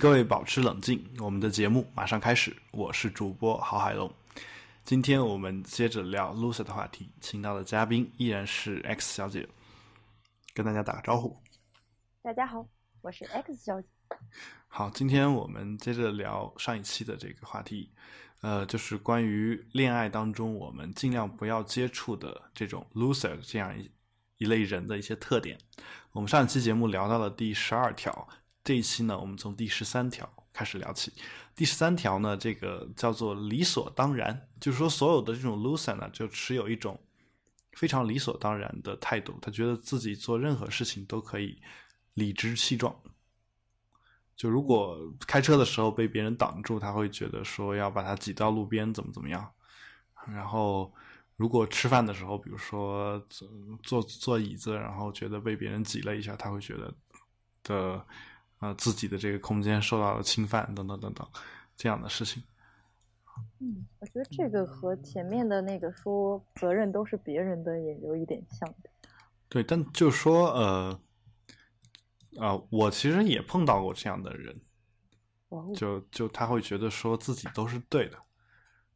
[0.00, 2.56] 各位保持冷静，我们的节目马上开始。
[2.70, 4.10] 我是主播郝海龙，
[4.82, 9.46] 今天我们接着聊 loser 的话题，请到的嘉宾依然是 X 小姐，
[10.54, 11.36] 跟大家打个招呼。
[12.22, 12.66] 大家好，
[13.02, 13.88] 我是 X 小姐。
[14.68, 17.92] 好，今天我们接着聊上一期的这个话题，
[18.40, 23.90] 呃，就是关于恋爱当中我们尽量不要接触的这种 loser 这样一
[24.38, 25.58] 一类人的一些特点。
[26.12, 28.26] 我们上一期节目聊到了第十二条，
[28.62, 31.12] 这一期呢，我们从第十三条开始聊起。
[31.54, 36.98] 第十三条呢，这个叫做理所当然，就是说所有的这种 loser 呢，就持有一种
[37.72, 41.60] 非常理所当然的态度，他觉得自己做任何事情都可以
[42.14, 42.94] 理直气壮。
[44.36, 49.50] 就如果开车的时候被别人挡住，他会觉得说要把他挤到路边，怎么怎么样。
[50.26, 50.92] 然后
[51.36, 53.48] 如果吃饭的时候，比如说坐
[53.82, 56.94] 坐坐椅子，然后觉得被别人挤了一下，他会觉得
[57.64, 58.06] 的
[58.60, 61.28] 呃自己的这个空间受到了侵犯，等等等等
[61.76, 62.42] 这样的事情。
[63.58, 68.90] 嗯，我觉得这个和前面的那个说责任都是别人的也有一点像的。
[69.48, 71.00] 对，但就是说呃。
[72.38, 74.58] 啊，我其实也碰到过这样的人，
[75.74, 78.16] 就就他会觉得说自己都是对的，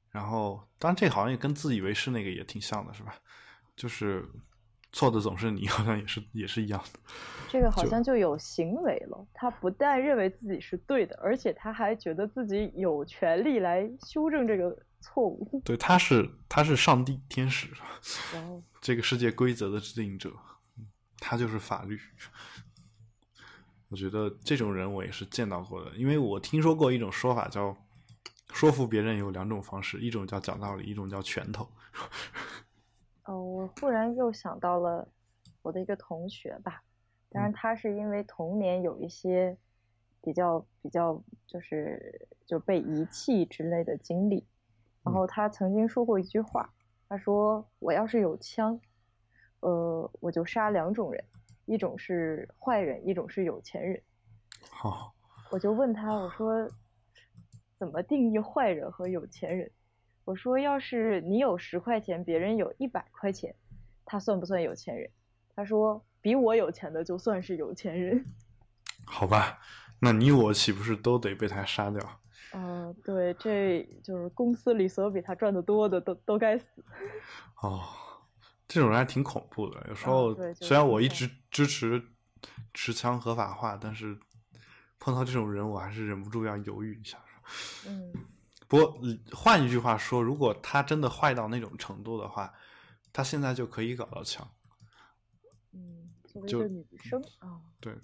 [0.08, 3.12] 然后当然这好像也跟自以为是那个也挺像的，是吧？
[3.74, 4.24] 就是
[4.94, 7.00] 错的总是你，好像也是也是一样的。
[7.48, 15.60] 这个好像就有行为了，他不但认为自己是对的，而且他还觉得自己有权利来修正这个错误。
[15.64, 17.68] 对，他是他是上帝天使，
[18.80, 20.32] 这个世界规则的制定者，
[21.18, 21.98] 他就是法律。
[23.88, 27.76] 我觉得这种人我也是见到过的，因为我听说过一种说法，叫
[28.52, 31.68] 说服别人有两种方式，一种叫讲道理，一种叫拳头。
[33.24, 35.08] 哦，我忽然又想到了
[35.62, 36.82] 我的一个同学吧，
[37.30, 39.56] 当然他是因为童年有一些
[40.20, 44.46] 比较比较就是就被遗弃之类的经历，
[45.02, 46.68] 然后他曾经说过一句话，
[47.08, 48.78] 他说：“我要是有枪，
[49.60, 51.24] 呃，我就杀两种人。”
[51.66, 54.02] 一种是坏人，一种是有钱人。
[54.70, 55.14] 好，
[55.50, 56.68] 我就问他，我说
[57.78, 59.70] 怎么定义坏人和有钱人？
[60.24, 63.54] 我说，要是你有十块钱，别人有一百块钱，
[64.04, 65.10] 他算不算有钱人？
[65.54, 68.24] 他说，比我有钱的就算是有钱人。
[69.06, 69.58] 好吧，
[70.00, 72.20] 那你我岂不是都得被他杀掉？
[72.52, 76.84] 嗯，对，这就是公司里所有比他赚的多的都都该死。
[77.62, 77.82] 哦。
[78.66, 79.86] 这种人还挺恐怖的。
[79.88, 82.02] 有时候虽然我一直支持
[82.72, 84.18] 持枪合法化，但是
[84.98, 87.18] 碰到这种人，我还是忍不住要犹豫一下。
[87.86, 88.10] 嗯。
[88.68, 89.00] 不过
[89.32, 92.52] 换一句话说，如果他真的坏到那种程度的话，
[93.12, 94.48] 他现在就可以搞到枪。
[95.72, 97.94] 嗯，作为一个女生啊，对，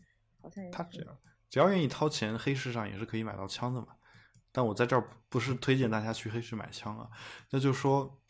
[0.40, 3.88] 好像他只要只要愿意掏钱，黑市上也是可以买到枪的嘛。
[4.52, 7.08] 但我在这儿不是推荐大家去黑市买枪啊，
[7.50, 8.20] 那就说，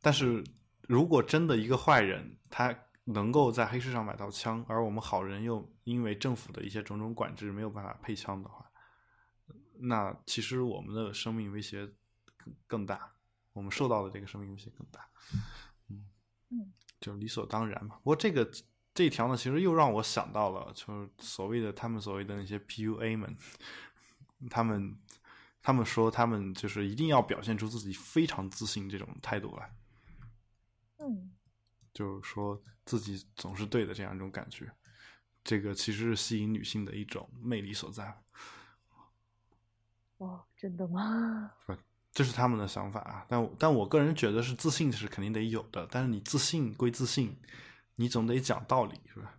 [0.00, 0.42] 但是。
[0.88, 8.68] 如果真的一个坏人，他能够在黑市上买到枪，而我们好人又因为政府的一些种种管制没有办法配枪的话，
[9.82, 11.86] 那其实我们的生命威胁
[12.36, 13.12] 更更大，
[13.52, 15.08] 我们受到的这个生命威胁更大。
[15.88, 16.08] 嗯
[16.50, 17.96] 嗯，就理所当然嘛。
[17.96, 18.50] 不过这个
[18.92, 23.36] 这一条呢，其实又让我想到了，就是所谓的他们所谓的那些 PUA 们，
[24.50, 24.98] 他们
[25.62, 29.74] 他们说他们就是一定要表现出自己非常自信这种态度来。
[30.98, 31.32] 嗯，
[31.94, 34.70] 就是说自己总是对的这样一种感觉，
[35.44, 38.22] 这个其实是吸引女性的一种魅力所在。
[40.20, 41.50] 哦，真的吗？
[41.66, 41.74] 不，
[42.12, 43.24] 这是他们的想法啊。
[43.26, 47.34] 但但我个人觉得是自信是肯定得有的，但是你自信归自信，
[47.96, 49.34] 你总得讲道理，是吧？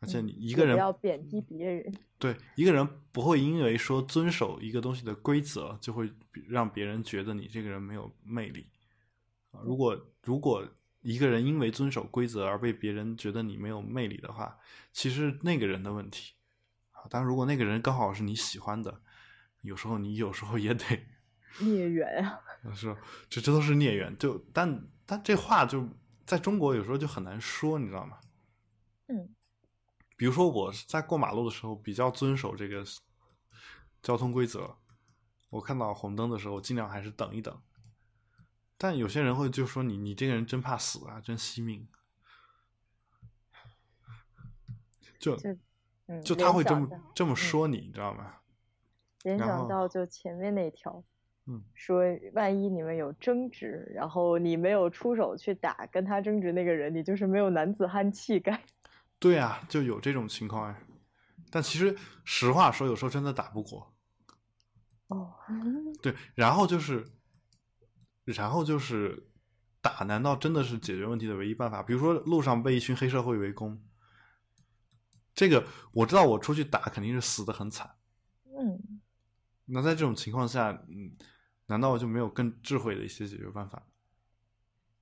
[0.00, 1.94] 而且你一个人不要贬低别人。
[2.18, 6.10] 对，一个人不会因为说遵守一个东西的规则，就会
[6.48, 8.70] 让别人觉得你这个人没有魅力
[9.50, 9.60] 啊。
[9.62, 10.66] 如果如果
[11.02, 14.56] 一个人因为遵守规则而被别人觉得你没有魅力的话，
[14.92, 16.32] 其实那个人的问题
[16.92, 17.04] 啊。
[17.10, 19.00] 当然，如果那个人刚好是你喜欢的，
[19.68, 20.84] 有时候你有时候也得
[21.60, 22.40] 孽缘啊。
[22.74, 22.96] 是，
[23.30, 24.16] 这这都是孽缘。
[24.18, 25.88] 就但但这话就
[26.26, 28.18] 在中国有时候就很难说，你知道吗？
[29.06, 29.34] 嗯。
[30.16, 32.84] 比如说我在过马路的时候比较遵守这个
[34.02, 34.76] 交通规则，
[35.48, 37.62] 我看到红灯的时候尽量还是等一等。
[38.76, 41.86] 但有些人会就说你你这个人真怕死啊，真惜命，
[45.20, 45.36] 就
[46.24, 48.40] 就他会这么这么说你，你知道吗？
[49.36, 51.04] 联想到就前面那条，
[51.46, 52.02] 嗯，说
[52.32, 58.62] 万一你们有争执，然后你没有出手去打跟他争执那个人，你就是没有男子汉气概。
[59.20, 60.80] 对啊，就有这种情况哎，
[61.50, 61.94] 但其实
[62.24, 63.94] 实话说，有时候真的打不过。
[65.08, 65.34] 哦，
[66.00, 67.04] 对，然后就是，
[68.24, 69.28] 然后就是
[69.82, 71.82] 打，难道真的是解决问题的唯一办法？
[71.82, 73.82] 比如说路上被一群黑社会围攻，
[75.34, 77.90] 这个我知道，我出去打肯定是死的很惨。
[78.60, 78.97] 嗯，
[79.68, 81.12] 那在这种情况下，嗯，
[81.66, 83.82] 难道就没有更智慧的一些解决办法？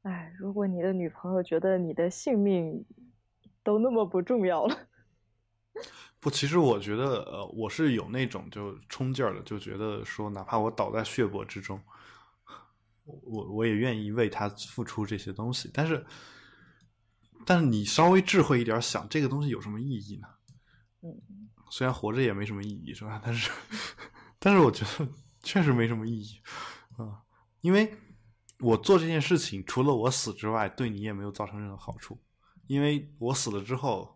[0.03, 2.85] 哎，如果你的女朋友觉得你的性命
[3.65, 4.89] 都那么不重要了，
[6.21, 11.81] 不，其实我觉得，呃，我是有那种就冲劲儿的，就觉得说，哪怕我倒在血泊之中，
[13.05, 15.71] 我我也愿意为他付出这些东西。
[15.75, 16.07] 但是，
[17.45, 20.29] 但是你稍微智慧一点想，这个东西有什么意义呢？
[21.03, 21.21] 嗯，
[21.71, 23.21] 虽然活着也没什么意义，是吧？
[23.25, 23.51] 但是，
[24.38, 25.12] 但是我觉得
[25.43, 26.41] 确实没什么意义
[26.97, 27.23] 啊、
[27.61, 27.94] 因为
[28.61, 32.19] 我做这件事情，除了我死之外，对你也没有造成任何好处，
[32.67, 34.15] 因为我死了之后。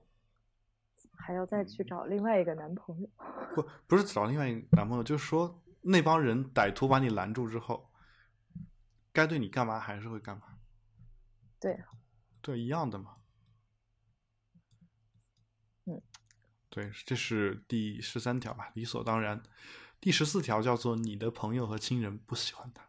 [1.22, 3.08] 还要再去找另外一个男朋友。
[3.54, 7.92] 不不是找另外一个男朋友，就是说那帮人歹徒把你拦住之后，
[9.12, 10.58] 该对你干嘛还是会干嘛。
[11.60, 11.88] 对啊，
[12.40, 13.16] 对，一样的嘛。
[15.84, 16.00] 嗯，
[16.70, 19.42] 对，这是第十三条吧，理所当然。
[20.00, 22.82] 第十四条叫做你的朋友和亲人不喜欢他。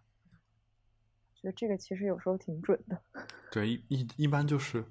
[1.36, 3.04] 觉得这个其实有时候挺准的。
[3.52, 4.86] 对，一一一般就是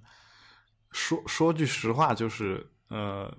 [0.90, 3.34] 说说句实话，就是呃，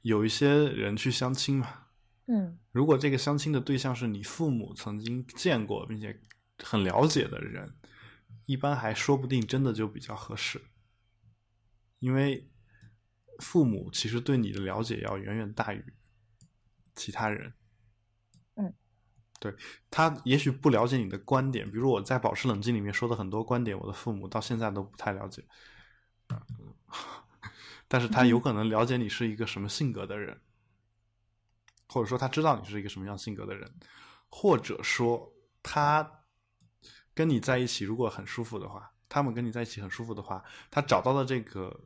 [0.00, 1.88] 有一些人去相亲嘛，
[2.26, 6.18] 嗯如果这个相亲的对象是你父母曾经见过并且
[6.64, 7.76] 很了解的人，
[8.46, 10.62] 一般还说不定真的就比较合适，
[11.98, 12.50] 因为
[13.38, 15.84] 父母其实对你的了解要远远大于
[16.96, 17.52] 其他人。
[19.40, 19.54] 对
[19.90, 25.44] 他也许不了解你的观点，比如我在《保持冷静》里面说的很多观点，我的父母到现在都不太了解。
[27.86, 30.40] 但是他有可能了解你是一个什么性格的人，
[31.88, 33.72] 或者说他知道你是一个什么样性格的人，
[34.28, 35.32] 或者说
[35.62, 36.24] 他
[37.14, 41.80] 跟你在一起如果很舒服的话，他们跟你在一起很舒服的话，他找到的这个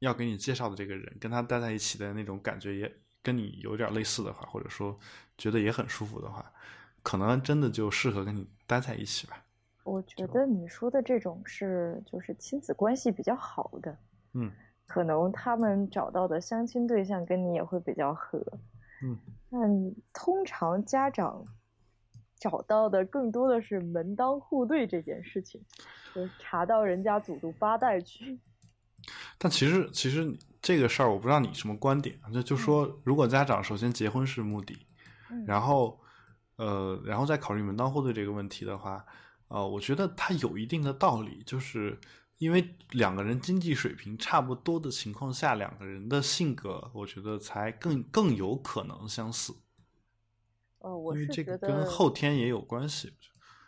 [0.00, 4.98] 要给你介绍的这个人，跟他待在一起的那种感觉也跟你有点类似的话，或者说
[5.36, 6.52] 觉得也很舒服的话，
[7.02, 9.44] 可能真的就适合跟你待在一起吧。
[9.84, 13.96] 我觉得你说的这种是就是亲子关系比较好的，
[14.34, 14.52] 嗯
[14.86, 18.42] 可能他们找到的相亲对象跟你也会比较合。
[19.02, 19.18] 嗯，
[19.50, 21.44] 但通常家长
[22.38, 25.60] 找到的更多的是门当户对这件事情，
[26.14, 28.38] 就查到人家祖宗八代去。
[29.38, 34.86] 但其实其实这个事儿我不知道你什么观点，就就说如果家长首先结婚是目的，
[35.30, 36.00] 嗯然后
[36.56, 39.04] 呃，然后再考虑门当户对这个问题的话，
[39.46, 41.98] 呃，我觉得它有一定的道理，就是
[42.38, 49.54] 因为两个人经济水平差不多的情况下，两个人的性格，我觉得才更更有可能相似，
[50.80, 53.14] 呃，我因为是觉这个跟后天也有关系。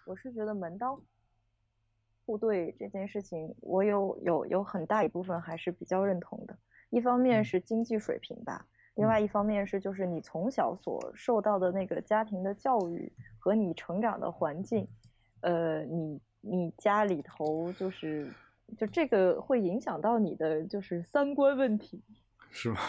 [0.07, 1.01] 我是觉得门当
[2.27, 6.59] 户对这件事情，我有有有很大一部分还是比较认同的。
[6.91, 8.67] 一方面嗯是经济水平吧，
[8.97, 14.87] 另外一方面是就是你从小所受到的那个家庭的教育和你成长的环境，
[15.41, 18.29] 呃，你你家里头就是
[18.77, 22.03] 就这个会影响到你的就是三观问题。
[22.51, 22.81] 是吗？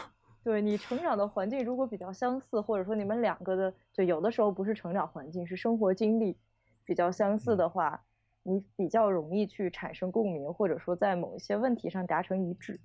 [0.44, 6.36] 对你成长的环境如果比较相似，或者说你们两个的就有的时候不是成长环境，是生活经历
[6.84, 8.04] 比较相似的话，
[8.42, 12.80] 你比较容易去产生共鸣，或者说在某一些问题上达成一致。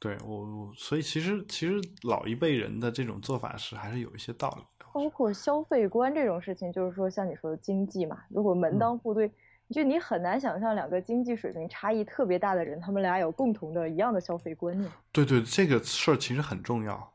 [0.00, 4.86] 对我，我所以其实其实老一辈人的这种做法是还是有一些道理的。
[4.92, 9.30] 包括消费观这种事情，就是说像你说的经济嘛，如果门当户对，
[9.70, 14.90] 就你很难想象两个经济水平差异特别大的人，他们俩有共同的一样的消费观念。
[15.12, 17.12] 对对，这个事儿其实很重要。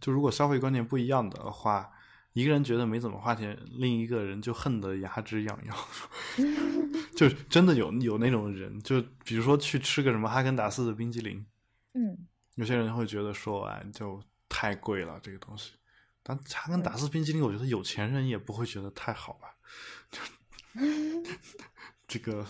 [0.00, 1.90] 就如果消费观念不一样的话，
[2.32, 5.76] 一个人觉得没怎么花钱，另一个人就恨得牙齿痒痒。
[7.16, 11.46] 就真的有有那种人，就比如说去吃个什么哈根达斯的冰激凌，
[11.96, 12.26] 嗯，
[12.56, 15.72] 有些人会觉得说，哎，就太贵了这个东西。
[16.22, 19.56] 但查根达斯冰激凌，我觉得有钱人也不会觉得太好吧。
[22.06, 22.44] 这个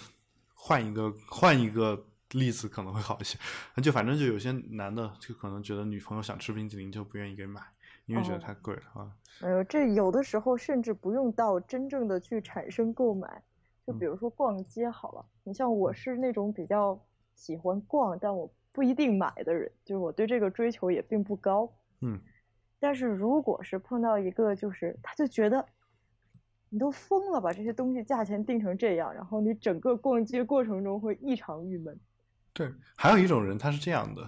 [0.55, 3.39] 换一个换一个例子可能会好一些。
[3.81, 7.63] 就反正就有些男的，就可能觉得女朋友想吃冰激凌就不愿意给买，
[8.07, 9.13] 因为觉得哦太贵了啊。
[9.43, 13.43] 哎呦，这有的时候甚至不用到真正的去产生购买，
[13.87, 16.99] 就比如说逛街好了，你像我是那种比较
[17.35, 21.75] 喜欢逛，但我不一定买的人，就是我对这个追求也并不高。
[22.03, 22.21] 嗯，
[22.79, 25.67] 但是如果是碰到一个，就是他就觉得
[26.69, 31.99] 你都疯了吧，这些东西价钱定成这样，然后你整个逛街过程中会异常郁闷。
[32.53, 34.23] 对，还有一种人他是这样的，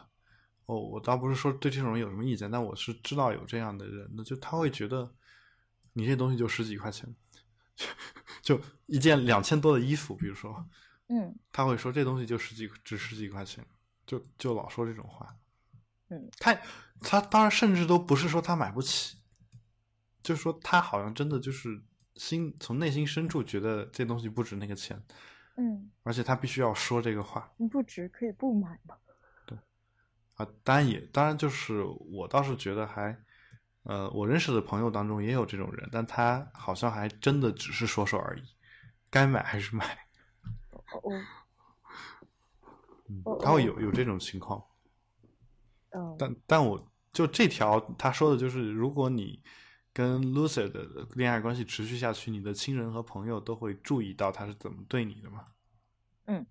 [0.65, 5.15] 哦，我倒不是说对这种人有什么意见，但我是知道有这样的人的，就他会觉得
[5.93, 7.15] 你这东西就十几块钱，
[8.41, 10.67] 就一件两千多的衣服，比如说，
[11.09, 13.63] 嗯他会说这东西就十几值十几块钱，
[14.09, 15.37] 就就老说这种话。
[16.09, 16.59] 嗯，他
[17.03, 19.19] 他当然甚至都不是说他买不起，
[20.23, 21.79] 就是说他好像真的就是
[22.15, 25.01] 心从内心深处觉得这东西不值那个钱，
[25.59, 28.97] 嗯，而且他必须要说这个话不值可以不买嘛。
[30.37, 30.49] 啊。
[30.65, 33.15] 当然也当然就是我倒是觉得还，
[33.83, 38.43] 呃，我认识的朋友当中也有这种人，但他好像还真的只是说说而已，
[39.11, 39.85] 该买还是买，
[40.71, 41.13] 哦
[43.41, 44.63] 他会有有这种情况。
[45.91, 49.43] 嗯，但但我就这条他说的就是，如果你
[49.93, 55.47] 跟 Lucy 的恋爱关系持续下去，你的亲人和朋友都会注意到他是怎么对你的嘛。
[56.27, 56.47] 嗯，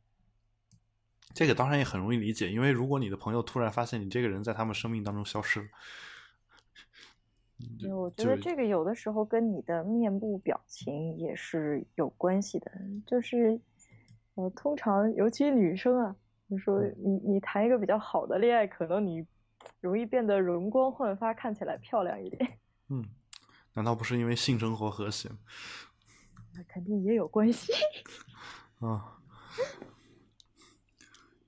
[1.34, 5.68] 这个当然也很容易理解，因为如果你的朋友突然发现你这个人在他们生命当中消失了，
[7.80, 12.72] 对我觉得这个有的时候跟你的面部表情也是有关系的，
[13.06, 13.62] 就是
[14.36, 16.16] 呃，通常尤其女生啊，
[16.50, 19.26] 就说嗯你你谈一个比较好的恋爱，可能你
[19.82, 23.04] 容易变得容光焕发，看起来漂亮一点， 嗯，
[23.74, 25.30] 难道不是因为性生活和谐
[26.54, 27.74] 那肯定也有关系。
[28.80, 29.20] 啊？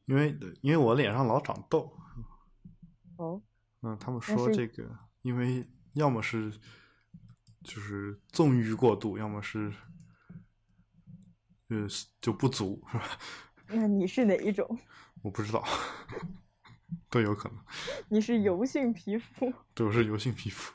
[0.05, 1.95] 因为因为我脸上老长痘，
[3.17, 3.41] 哦，
[3.81, 4.83] 嗯，他们说这个，
[5.21, 6.51] 因为要么是
[7.63, 9.71] 就是纵欲过度，要么是
[11.69, 11.87] 呃
[12.19, 13.05] 就不足，是吧？
[13.69, 14.77] 那你是哪一种？
[15.21, 15.63] 我不知道，
[17.09, 17.57] 都有可能。
[18.07, 19.53] 你是油性皮肤？
[19.73, 20.73] 对，我是油性皮肤。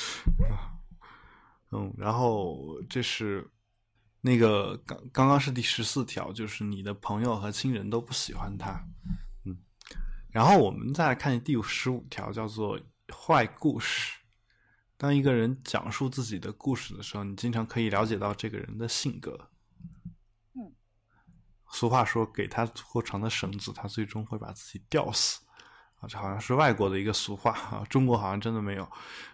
[0.50, 0.74] 啊
[1.70, 3.48] 嗯，然后这是
[4.20, 8.84] 那个刚刚刚是第十四条，就是你的朋友和亲人都不喜欢他。
[9.44, 9.56] 嗯，
[10.30, 12.78] 然后我们再来看第十五条，叫做
[13.10, 14.18] 坏故事。
[14.98, 19.48] 当一个人讲述自己的故事的时候，你经常可以了解到这个人的性格。
[21.72, 25.40] 嗯，俗话说，给他足够长的绳子，他最终会把自己吊死。
[26.00, 28.88] 啊，这好像是外国的一个俗话啊，中国好像真的没有。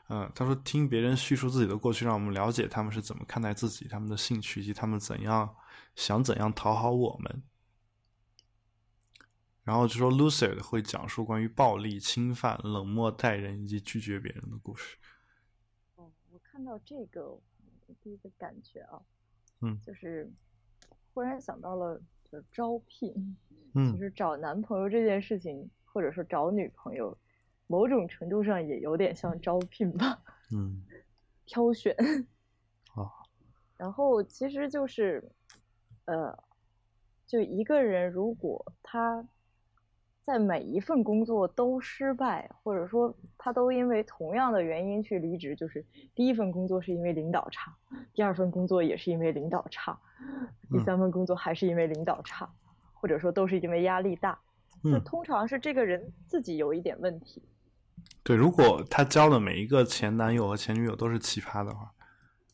[0.09, 5.54] 嗯，他说听别人叙述自己的过去，让我们了解他们是怎么看待自己、他们的兴趣以及他们怎样
[5.97, 7.42] 想怎样讨好我们。
[9.64, 14.97] 然后就说 Lucid 会讲述关于暴力、侵犯、冷漠待人以及拒绝别人的故事。
[15.97, 19.00] 哦，我看到这个，我第一个感觉啊，
[19.61, 20.30] 嗯就是
[21.12, 23.37] 忽然想到了，就是招聘，
[23.75, 23.92] 嗯。
[23.92, 27.16] 其实找男朋友这件事情，或者说找女朋友，
[27.66, 30.82] 某种程度上也有点像招聘吧，嗯。
[31.47, 31.94] 挑选。
[32.94, 33.11] 哦
[33.76, 35.23] 然后其实就是，
[36.06, 36.37] 呃，
[37.26, 39.25] 就一个人如果他
[40.28, 45.82] 在每一份工作都失败，或者说他都因为同样的原因去离职，就是
[46.14, 47.75] 第一份工作是因为领导差，
[48.12, 49.99] 第二份工作也是因为领导差，
[50.70, 50.85] 第嗯。
[50.85, 52.47] 三份工作还是因为领导差，
[52.92, 54.38] 或者说都是因为压力大，
[54.85, 57.42] 就嗯，通常是这个人自己有一点问题。
[58.23, 61.90] 对，如果他交的每一个前男友和前女友都是奇葩的话，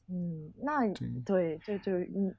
[0.08, 1.08] 嗯，那对。
[1.24, 2.32] 对，就就嗯，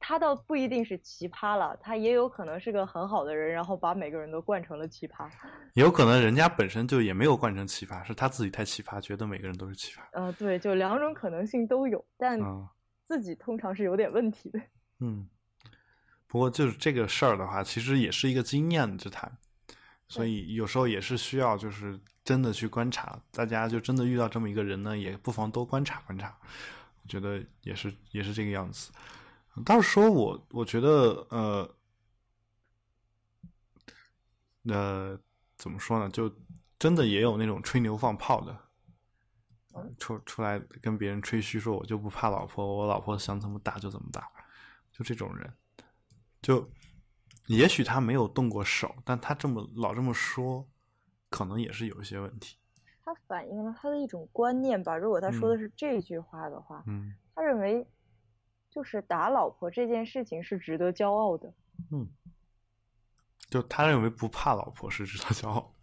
[0.00, 5.30] 他倒不一定是奇葩了，他也有可能是个很好的人，然后把每个人都惯成了奇葩。
[5.74, 10.00] 也有可能人家本身就也没有惯成奇葩，是他自己太奇葩，觉得每个人都是奇葩。
[10.12, 12.66] 呃，对，就两种可能性都有，但嗯
[13.06, 14.60] 自己通常是有点问题的。
[15.00, 15.28] 嗯，
[16.26, 19.30] 不过就是这个事儿的话，其实也是一个经验之谈，
[20.08, 23.20] 所以有时候也是需要就是真的去观察。
[23.30, 26.34] 大家就真的遇到这么一个人呢，也不妨多观察观察。
[27.02, 28.90] 我觉得也是也是这个样子。
[29.64, 31.76] 倒是说我我觉得呃
[34.64, 35.18] 呃
[35.56, 36.32] 怎么说呢，就
[36.78, 38.56] 真的也有那种吹牛放炮的。
[39.72, 44.28] 呃出出来跟别人吹嘘说，我就不怕老婆，我老婆想怎么打就怎么打，
[44.90, 45.54] 就这种人，
[46.42, 46.68] 就
[47.46, 50.68] 也许他没有动过手，但他这么老这么说，
[51.28, 52.56] 可能也是有一些问题。
[53.04, 54.96] 他反映了他的一种观念吧。
[54.96, 57.86] 如果他说的是这句话的话，嗯他认为
[58.70, 61.52] 就是打老婆这件事情是值得骄傲的。
[61.90, 62.08] 嗯，
[63.48, 65.74] 就他认为不怕老婆是值得骄傲。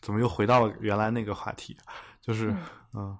[0.00, 1.76] 怎么又回到了原来那个话题？
[2.20, 2.58] 就是嗯
[2.94, 3.18] 嗯，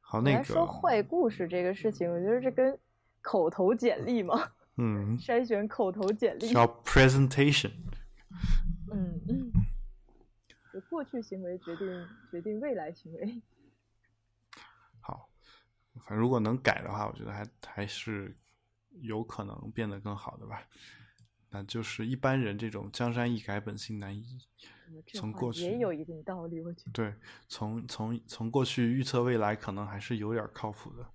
[0.00, 2.78] 好那个说坏故事这个事情，我觉得这跟
[3.20, 7.72] 口头简历嘛，嗯 筛选口头简历，叫 presentation。
[8.92, 9.52] 嗯嗯，
[10.72, 13.42] 就过去行为决定决定未来行为。
[15.94, 18.36] 好，反正如果能改的话，我觉得还还是
[19.00, 20.66] 有可能变得更好的吧。
[21.50, 24.38] 那就是一般人这种江山易改，本性难移。
[25.14, 26.92] 从过去也有一定道理，我觉得。
[26.92, 27.14] 对，
[27.48, 31.08] 从从从过去预测未来，可能还是有点靠谱的。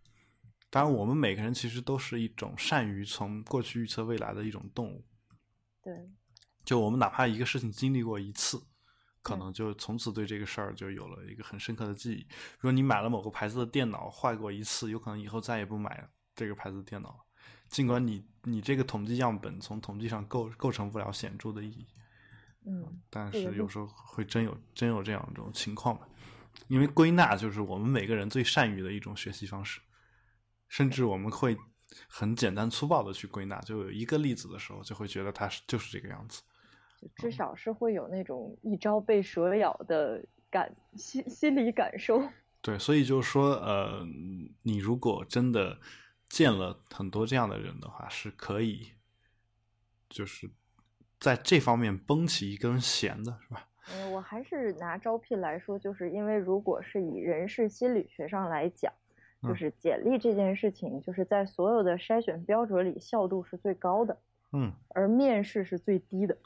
[0.70, 5.06] 当然，我们每个人其实都是一种善于从过去预测未来的一种动物。
[5.84, 6.10] 对。
[6.64, 8.62] 就我们哪怕一个事情经历过一次，
[9.22, 12.28] 可能就从此对这个事儿就有了一个很深刻的记忆。
[12.60, 17.18] 如果你买了某个牌子的电脑坏过一次，有可能以后再也不买这个牌子的电脑了。
[17.68, 21.88] 尽管你你这个统计样本从统计上构构成不了显著的意义。
[22.66, 23.02] 嗯。
[23.10, 26.08] 但是有时候会真有真有这样一种情况吧，
[26.68, 29.80] 因为归纳就是我们每个人最善于的一种学习方式。
[30.68, 31.58] 甚至我们会
[32.08, 36.44] 很简单粗暴的去归纳，就有一个例子的时候，就会觉得它是就是这个样子。
[37.16, 42.22] 至少是会有那种一朝被蛇咬的感心心理感受。
[42.62, 44.06] 对，所以就是说，呃，
[44.64, 45.80] 你如果真的
[46.28, 48.94] 见了很多这样的人的话，是可以，
[50.10, 50.50] 就是
[51.20, 53.68] 在这方面绷起一根弦的，是吧？
[53.94, 58.92] 嗯，我还是拿招聘来说，就是因为如果是以人事心理学上来讲。
[59.42, 64.18] 就是简历这件事情，就是在所有的筛选标准里，效度是最高的，
[64.52, 66.38] 嗯，而面试是最低的，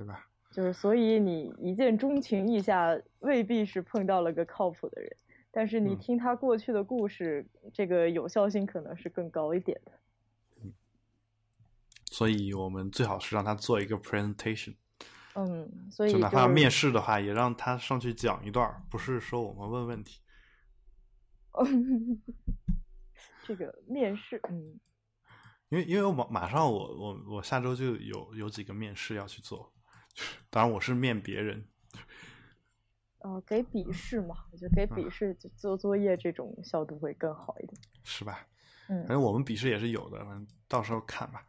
[0.00, 0.26] 对吧？
[0.50, 5.14] 就是所以你一见钟情一下，未必是碰到了个靠谱的人，
[5.50, 9.92] 但是你听他过去的故事，这个有效性可能是更高一点的。
[10.62, 10.72] 嗯，
[12.06, 14.74] 所以我们最好是让他做一个 presentation，
[15.34, 20.20] 嗯，所以就哪怕面试的话，也让他上去讲一段，不是说我们问问题。
[23.46, 24.80] 这个面试，嗯，
[25.68, 29.72] 因为因为我马马上我我我下周就有有几个面试要去做，
[30.50, 31.64] 当然我是面别人。
[33.18, 38.46] 哦，给笔试嘛，我觉得给笔试做作业这种效度会更好一点，是吧？
[38.88, 41.44] 嗯，反正我们笔试也是有的，反正到时候看吧。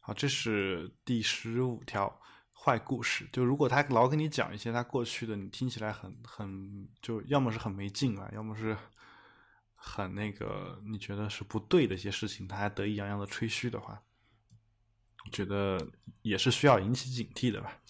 [0.00, 2.20] 好，这是第十五条
[2.52, 8.76] 坏故事，就如果他老跟你讲一些他过去的，你听起来很很就要么是很没劲啊，要么是。
[9.80, 14.02] 很那个，你觉得是不对的一些事情，他还得意洋洋的吹嘘的话，
[15.24, 15.78] 我觉得
[16.22, 17.80] 也是需要引起警惕的吧。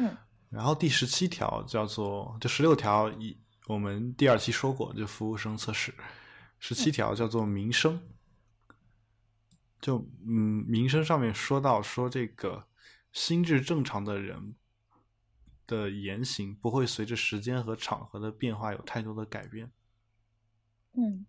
[0.00, 0.16] 嗯。
[0.48, 5.94] 然后第十七条叫做，这十六条一我们第二期说过，就服务生测试。
[6.58, 8.02] 十七条叫做民生，
[9.80, 12.66] 就嗯，民生上面说到说这个
[13.12, 14.56] 心智正常的人
[15.66, 19.70] 的言行不会随着时间和场合的变化有太多的改变。
[20.94, 21.26] 嗯。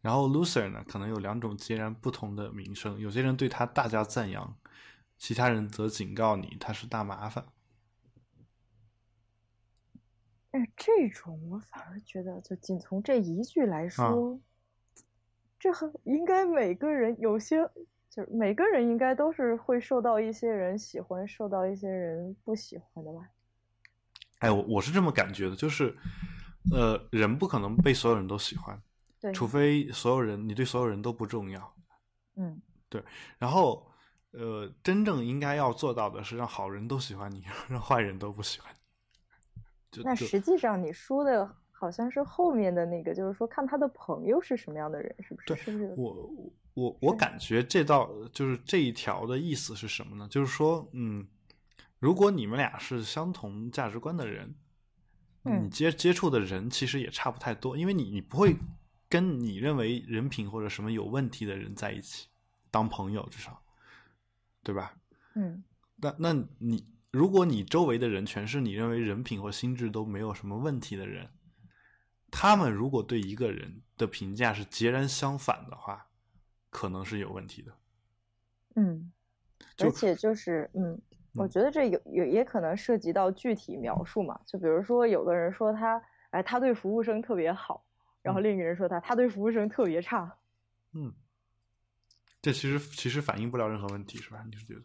[0.00, 2.98] 然后，loser 呢，可能有两种截然不同的名声。
[2.98, 4.56] 有些人对他大加赞扬，
[5.16, 7.44] 其他人则警告你他是大麻烦。
[10.56, 14.40] 哎，这种我反而觉得，就仅从这一句来说，
[15.58, 17.58] 这很应该每个人有些，
[18.08, 23.28] 就是每个人应该都是会受到一些人喜欢，受到一些人不喜欢的吧？
[24.38, 25.94] 哎，我我是这么感觉的，就是，
[26.72, 28.80] 呃，人不可能被所有人都喜欢。
[29.20, 31.74] 对除非所有人，你对所有人都不重要，
[32.36, 33.04] 嗯，对。
[33.36, 33.86] 然后，
[34.30, 38.85] 呃，真正应该要做到的是让好人都喜欢你，让坏人都不喜欢你。
[40.04, 45.46] 那实际上你说的好像是后面的那个，就是说看他的朋友是什么样的人，是不是？
[45.46, 45.94] 对，是不是？
[45.96, 46.30] 我
[46.74, 50.26] 我我感觉这道就是这一条的意思是什么呢？
[50.30, 51.26] 就是说，嗯，
[51.98, 54.54] 如果你们俩是相同价值观的人，
[55.42, 58.56] 你接接触的人其实也差不太多，因为你你不会。
[59.08, 62.26] 跟你认为人品或者什么有问题的人在一起
[62.72, 63.62] 当朋友，至少，
[64.64, 64.96] 对吧？
[65.34, 65.62] 嗯。
[65.94, 66.84] 那那你
[67.16, 71.26] 如果你周围的人全是你认为人品或心智都没有什么问题的人，
[72.30, 76.08] 他们如果对一个人的评价是截然相反的话，
[76.68, 77.72] 可能是有问题的。
[78.74, 79.10] 嗯。
[79.78, 81.00] 而且就是嗯，
[81.32, 84.38] 我觉得这有有也可能涉及到具体描述嘛。
[84.44, 85.98] 就比如说，有的人说他
[86.32, 87.82] 哎，他对服务生特别好。
[88.20, 90.36] 然后另一个人说他他对服务生特别差，
[90.92, 91.14] 嗯，
[92.42, 94.44] 这其实其实反映不了任何问题是吧？
[94.50, 94.82] 你是觉得？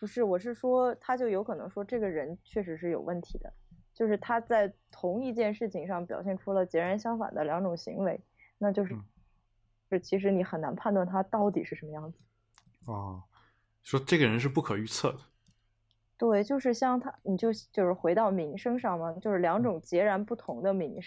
[0.00, 3.52] 不是，我是说他就有可能说这个人确实是有问题的，
[3.92, 8.18] 就是他在同一件事情上表现出了截然相反的两种行为，
[8.56, 8.96] 那就是，
[9.90, 12.18] 是其实你很难判断他到底是什么样子。
[12.86, 13.22] 哦，
[13.82, 15.18] 说这个人是不可预测的。
[16.16, 21.02] 对，就是像他，你就就是回到名声上嘛，就是两种截然不同的名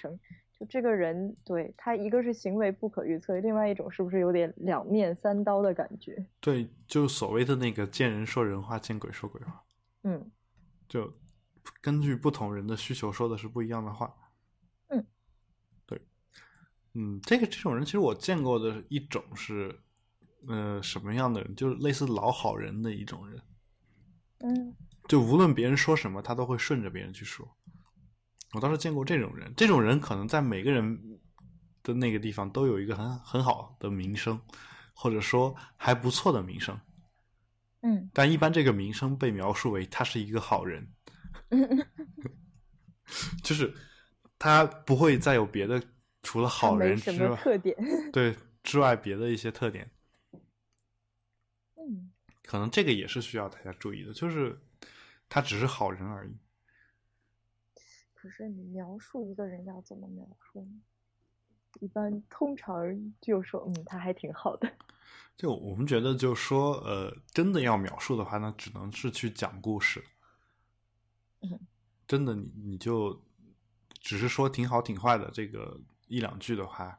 [0.57, 0.67] 声。
[0.69, 6.25] 这个人对他一个是行为不可预测，另外一种是不是有点两面三刀的感觉？
[6.39, 9.63] 对，就所谓的那个见人说人话，见鬼说鬼话。
[10.03, 10.31] 嗯，
[10.87, 11.11] 就
[11.81, 14.13] 根据不同人的需求说的是不一样的话。
[14.89, 15.05] 嗯，
[15.85, 16.01] 对，
[16.93, 19.73] 嗯，这个这种人其实我见过的一种是，
[20.47, 21.55] 呃，什么样的人？
[21.55, 23.41] 就是类似老好人的一种人。
[24.39, 24.75] 嗯，
[25.07, 27.47] 就无论别人说什么，他都会顺着别人去说。
[28.53, 31.19] 我倒是见过这种人，这种人可能在每个人
[31.81, 34.39] 的那个地方都有一个很很好的名声，
[34.93, 36.79] 或者说还不错的名声。
[37.81, 40.87] 嗯但一般这个名声被描述为他是一个好人，
[43.43, 43.73] 就是
[44.39, 45.83] 他不会再有别的
[46.21, 47.75] 除了好人之外，特点。
[48.11, 49.89] 对之外别的一些特点。
[51.75, 52.11] 嗯
[52.43, 54.57] 可能这个也是需要大家注意的，就是
[55.27, 56.37] 他只是好人而已。
[58.23, 60.79] 可是你描述一个人要怎么描述呢？
[61.81, 62.81] 一般通常
[63.19, 64.71] 就说，嗯，他还挺好的。
[65.35, 70.01] 就我们觉得，就说呃，真的要描述的话，那只能是去讲故事。
[71.41, 71.59] 嗯，
[72.07, 73.21] 真的你你就
[73.99, 76.97] 只是说挺好挺坏的这个一两句的话，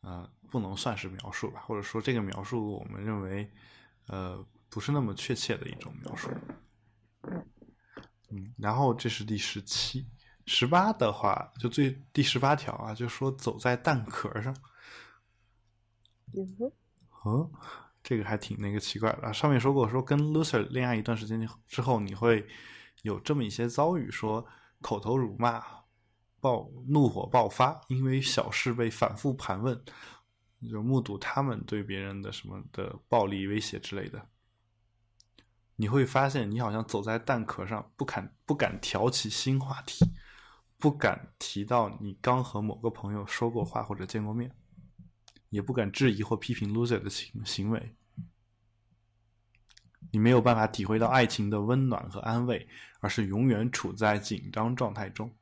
[0.00, 3.48] 呃，不能算是描述吧，或者说这个描述我们认为
[4.08, 6.28] 呃不是那么确切的一种描述。
[8.30, 10.08] 嗯，然后这是第十七、
[10.46, 14.54] 十八的话，就最第十八条啊，就说走在蛋壳上。
[16.32, 16.72] 哟
[17.22, 17.50] 哦，
[18.02, 19.32] 这个还挺那个奇怪的啊。
[19.32, 22.46] 上面说过，说跟 loser 恋爱一段时间之后，你会
[23.02, 24.46] 有这么一些遭遇，说
[24.82, 25.64] 口头辱骂、
[26.40, 29.82] 爆怒火爆发，因为小事被反复盘问，
[30.70, 34.28] 就目睹他们对别人的什么的暴力威胁之类的。
[35.76, 40.04] 你会发现，你好像走在蛋壳上，不敢不敢挑起新话题，
[40.78, 44.50] 不敢提到你刚和某个朋友说过话或者见过面。
[45.50, 47.94] 也不敢质疑或批评 loser 的行行为。
[50.10, 55.32] 你没有办法体会到爱情的温暖和安慰，而是永远处在紧张状态中。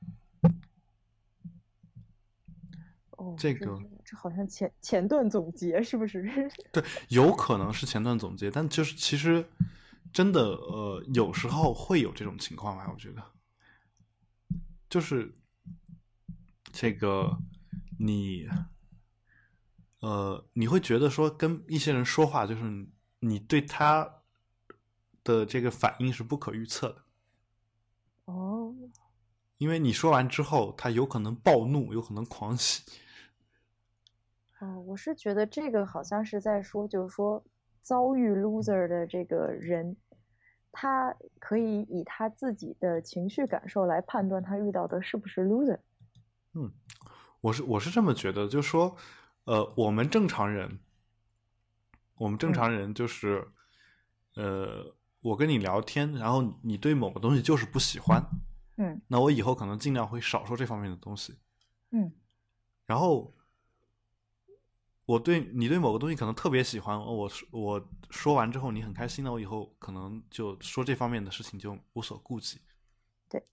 [3.13, 6.23] 哦，这个这好像前前段总结是不是？
[6.71, 9.43] 对，有可能是前段总结，但就是其实
[10.13, 13.23] 真的呃，有时候会有这种情况吧，我觉得，
[14.93, 15.35] 就是
[16.71, 17.35] 这个
[17.99, 18.47] 你
[20.01, 22.87] 呃，你会觉得说跟一些人说话，就是
[23.21, 24.23] 你对他
[25.25, 27.03] 的这个反应是不可预测的，
[28.27, 28.75] 哦，
[29.57, 32.83] 因为你说完之后，他有可能暴怒，有可能狂喜。
[34.59, 37.43] 哦，我是觉得这个好像是在说，就是说
[37.81, 39.97] 遭遇 loser 的这个人，
[40.73, 45.79] 他可以以他自己的情绪感受来判断他遇到的是不是 loser。
[46.55, 46.73] 嗯，
[47.41, 48.97] 我是我是这么觉得，就是说，
[49.45, 50.81] 呃，我们正常人，
[52.17, 53.47] 我们正常人就是，
[54.35, 58.23] 呃，我跟你聊天，然后你对某个东西就是不喜欢，
[58.79, 61.39] 嗯那我以后可能尽量会少说这方面的东西。
[61.91, 62.13] 嗯
[62.87, 63.35] 然后，
[65.13, 72.59] 我对你对某个东西可能特别喜欢，我说我说完之后你很开心，了我以后可能就说这方面的事情就无所顾忌。
[73.29, 73.45] 对，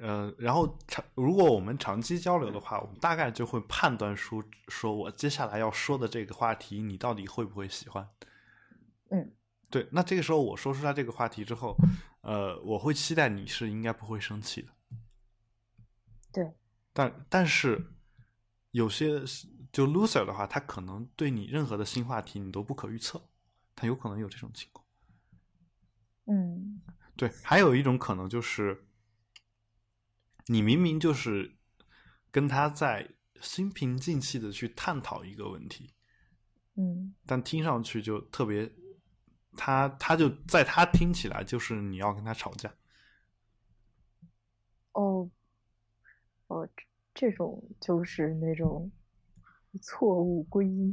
[0.00, 8.08] 呃，然后长如果我们长期交流的话，我们大概就会判断出，说我接下来要说的这个话题，你到底会不会喜欢？
[9.10, 9.30] 嗯，
[9.68, 11.76] 对，那这个时候我说出来这个话题之后，
[12.22, 14.68] 呃，我会期待你是应该不会生气的。
[16.32, 16.50] 对，
[16.94, 17.92] 但但是
[18.70, 19.22] 有些
[19.72, 23.20] 就 loser 的话，他可能对你任何的新话题你都不可预测，
[23.74, 24.86] 他有可能有这种情况。
[26.26, 26.82] 嗯
[27.16, 28.86] 对，还有一种可能就是，
[30.46, 31.56] 你明明就是
[32.30, 33.08] 跟他在
[33.40, 35.94] 心平静气的去探讨一个问题，
[36.74, 38.70] 嗯但听上去就特别，
[39.56, 42.72] 他他就在他听起来就是你要跟他吵架。
[44.92, 45.30] 哦
[46.48, 48.90] 哦，这这种就是那种
[49.80, 50.92] 错误归因。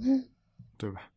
[0.78, 1.12] 对吧？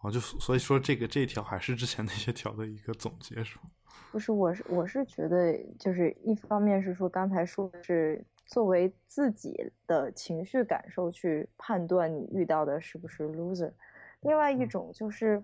[0.00, 3.64] 我就所以说这个这一条还是之前那些条的一个总结，是吗？
[4.12, 13.72] 不是，我是我是觉得，就是一方面是说刚才说的是作为自己的情绪感受去判断你遇到的是不是 loser，
[14.20, 15.42] 另外一种就是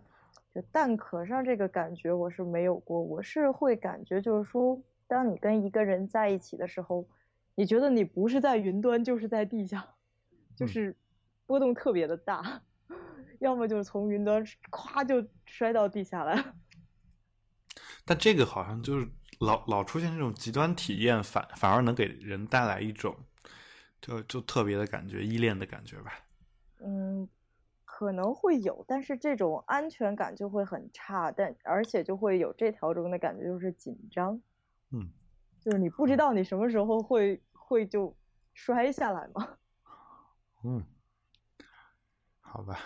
[0.54, 7.04] 就蛋壳上这个感觉我是没有过，我是会感觉就是说，当你跟一个人在一起的时候，
[7.56, 9.86] 你觉得你不是在云端就是在地下，
[10.56, 10.96] 就嗯是
[11.46, 12.62] 波动特别的大，
[13.40, 16.54] 要么就是从云端咵就摔到地下来了。
[18.04, 19.08] 但这个好像就是
[19.40, 23.16] 老老出现这种极端体验，反反而能给人带来一种
[24.00, 26.12] 就就特别的感觉，依恋的感觉吧。
[26.80, 27.26] 嗯，
[27.84, 34.40] 可能会有，但是这种安全感就会很差，但而且就会有这条中的感觉，就是紧张，
[34.90, 35.10] 嗯，
[35.60, 38.14] 就是你不知道你什么时候会会就
[38.52, 39.56] 摔下来嘛。
[40.62, 40.84] 嗯，
[42.54, 42.78] 好吧，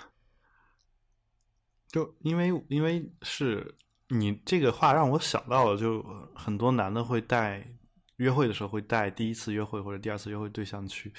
[1.89, 3.77] 就因为因为是
[4.09, 6.03] 你这个话让我想到了，就
[6.35, 7.71] 很多男的会带
[8.17, 11.13] 约会的时候会带第一次约会或者第二次约会对象去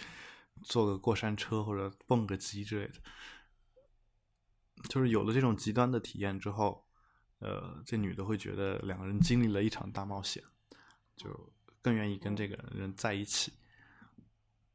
[0.63, 2.95] 坐个过山车或者蹦个极之类的。
[4.89, 6.83] 就是有了这种极端的体验之后，
[7.37, 10.41] 呃，这女的会觉得两个人经历了一场大冒险，
[11.15, 13.53] 就更愿意跟这个人在一起。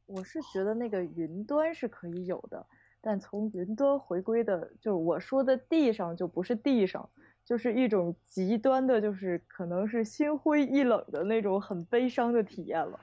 [0.06, 2.64] 我是觉得那个云端是可以有的，
[3.06, 7.06] 但从云端回归的，就是我说的地上就不是地上，
[7.44, 12.98] 就是一种极端的，就是可能是心灰意冷的那种很悲伤的体验了。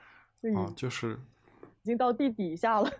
[0.56, 1.16] 啊，就是
[1.82, 2.90] 已经到地底下了。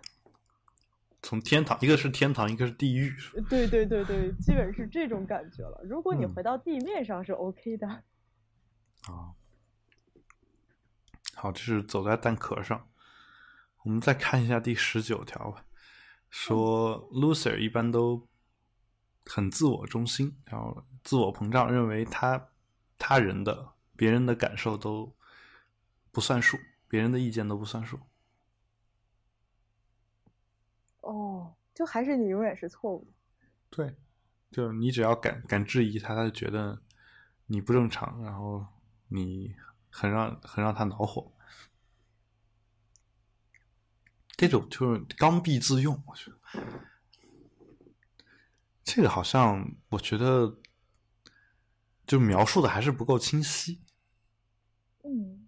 [1.21, 3.13] 从天堂，一个是天堂，一个是地狱。
[3.49, 5.81] 对对对对，基本是这种感觉了。
[5.83, 7.87] 如果你回到地面上是 OK 的。
[7.87, 9.35] 啊，
[11.35, 12.87] 好，这是走在蛋壳上。
[13.83, 15.65] 我们再看一下第十九条吧，
[16.33, 18.27] 说 loser 一般都
[19.23, 22.49] 很自我中心，然后自我膨胀，认为他
[22.97, 25.15] 他人的别人的感受都
[26.11, 27.99] 不算数，别人的意见都不算数。
[31.01, 33.11] 哦，就还是你永远是错误的。
[33.69, 33.95] 对，
[34.49, 36.81] 就你只要敢敢质疑他，他就觉得
[37.45, 38.65] 你不正常，然后
[39.09, 39.55] 你
[39.91, 41.31] 很让很让他恼火。
[44.35, 46.37] 这种就是刚愎自用，我觉得
[48.83, 50.57] 这个好像我觉得
[52.05, 53.81] 就描述的还是不够清晰。
[55.03, 55.47] 嗯，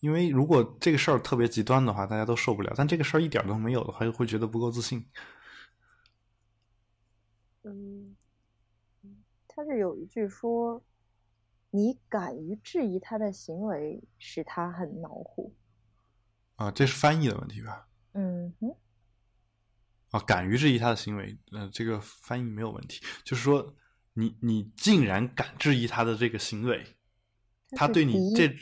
[0.00, 5.06] 因为如果这个事儿特别极端的话，大家都受不了；但这个事儿一点都没有的话，又会觉得不够自信。
[7.62, 8.16] 嗯，
[9.46, 10.82] 他是有一句说
[11.70, 15.50] ：“你敢于质疑他的行为，使他很恼火。”
[16.56, 17.88] 啊，这是翻译的问题吧？
[18.14, 18.76] 嗯哼，
[20.10, 23.04] 啊，敢于质疑他的行为，呃，这个翻译没有问题。
[23.24, 23.74] 就是说，
[24.12, 26.84] 你你竟然敢质疑他的这个行为，
[27.70, 28.54] 他对你这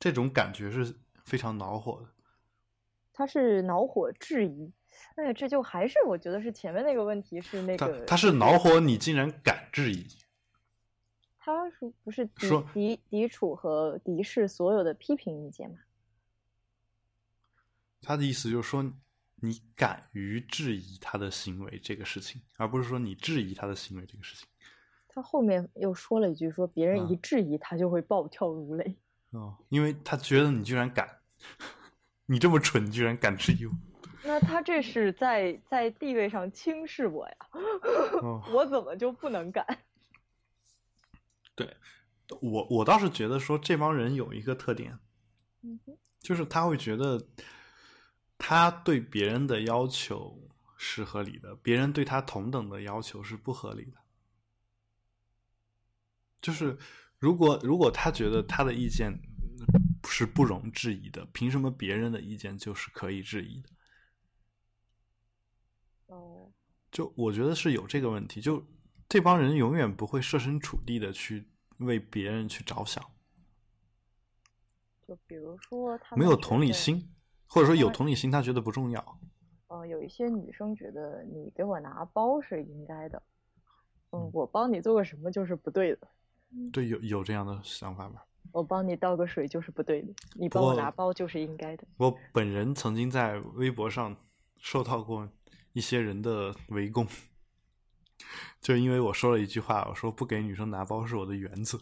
[0.00, 2.08] 这种感觉是非常恼火的。
[3.12, 4.72] 他是恼火质疑，
[5.14, 10.06] 哎，这就还是我觉得是前面那个问题是那个，他是恼火你竟然敢质疑，
[11.38, 15.78] 他是不是敌敌敌触和敌视所有的批评意见嘛？
[18.06, 18.88] 他的意思就是说，
[19.34, 24.46] 你敢于质疑他的行为这个事情，而不是说你质疑他的行为这个事情。
[25.08, 28.96] 他后面又说了一句，说别人一质疑他就会暴跳如雷。
[29.30, 31.18] 哦，因为他觉得你居然敢，
[32.26, 33.72] 你这么蠢，居然敢质疑我。
[34.22, 37.36] 那他这是在在地位上轻视我呀？
[38.54, 39.66] 我怎么就不能敢？
[41.56, 41.76] 对，
[42.40, 44.96] 我我倒是觉得说这帮人有一个特点，
[46.20, 47.20] 就是他会觉得。
[48.38, 53.98] 他对别人的要求是合理的，别人对他同等的要求是不合理的。
[56.40, 56.78] 就是
[57.18, 59.18] 如果如果他觉得他的意见
[60.06, 63.68] 是不容置疑的，凭什么别人的意见就是可以质疑的？
[66.06, 66.52] 哦，
[66.92, 68.64] 就我觉得是有这个问题，就
[69.08, 73.02] 这帮人永远不会设身处地的去为别人去着想。
[75.08, 77.12] 就比如说他没有同理心。
[77.46, 79.18] 或者说有同理心，他觉得不重要。
[79.68, 83.22] 呃，有一些女生觉得你给我拿包是应该的，
[84.12, 86.08] 嗯，我帮你做个什么就是不对的。
[86.72, 88.22] 对，有有这样的想法吗？
[88.52, 91.84] 我帮你倒个水就是不对的，你帮我拿包就是应该的。
[91.96, 94.16] 我本人曾经在微博上
[94.58, 95.28] 受到过
[95.72, 97.06] 一些人的围攻，
[98.62, 101.78] 就因为我说了一句话，我说不给女生拿包是我的原则，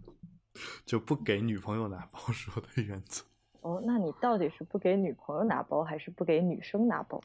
[0.84, 3.24] 就不给女朋友拿包是我的原则。
[3.68, 7.20] 哦，那你到底是不给女朋友拿包，还是不给女生拿包？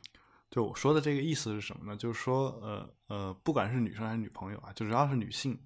[0.51, 1.97] 就我说的这个意思是什么呢？
[1.97, 5.58] 就是说，呃呃，不管是女生还是女朋友啊，就只要是女性，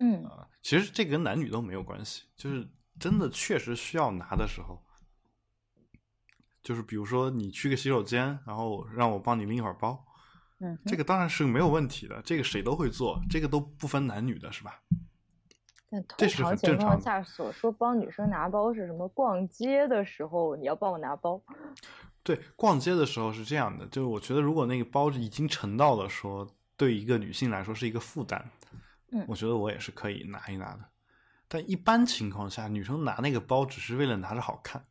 [0.00, 0.24] 嗯，
[0.62, 2.24] 其实这跟男女都没有关系。
[2.34, 2.66] 就是
[2.98, 4.82] 真的确实需要拿的时候，
[6.62, 10.02] 就是比如说你去个洗手间，然后让我帮你拎一会儿包，
[10.60, 14.82] 嗯，这个当然是没有问题的，这个谁都会做，这个都不分男女的，是吧？
[16.06, 19.06] 通常情况下所说帮女生拿包是什么？
[19.08, 21.40] 逛街的时候你要帮我拿包。
[22.22, 28.42] 对，逛街的时候是这样的，就是我觉得如果那个包已经沉到了说对一个女性来说是一个负担，
[29.10, 30.84] 嗯，我觉得我也是可以拿一拿的。
[31.48, 34.82] 但一般情况下，女生拿那个包只是为了拿着好看。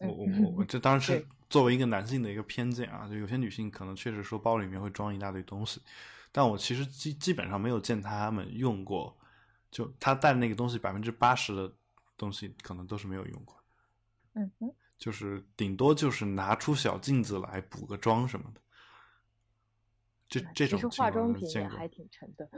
[0.00, 5.80] 我我我，这当然 是作为一个男性的一个偏见啊，就有些女性可能确实说包里面会装一大堆东西，
[6.30, 9.16] 但我其实基基本上没有见他们用过。
[9.74, 11.74] 就他带的那个东西，百分之八十的
[12.16, 13.60] 东西可能都是没有用过。
[14.34, 18.60] 嗯哼，就是顶多就是拿出小镜子来补个妆什么的。
[20.28, 22.48] 这这种化妆品也还挺沉的。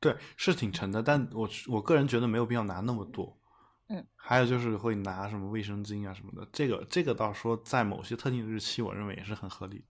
[0.00, 3.40] 对，是挺沉的，但我我个人觉得没有必要拿那么多。
[3.86, 9.86] 嗯，还有就是会拿什么卫生巾啊什么的，这个这个倒说在某些特定的日期，我认为也是很合理。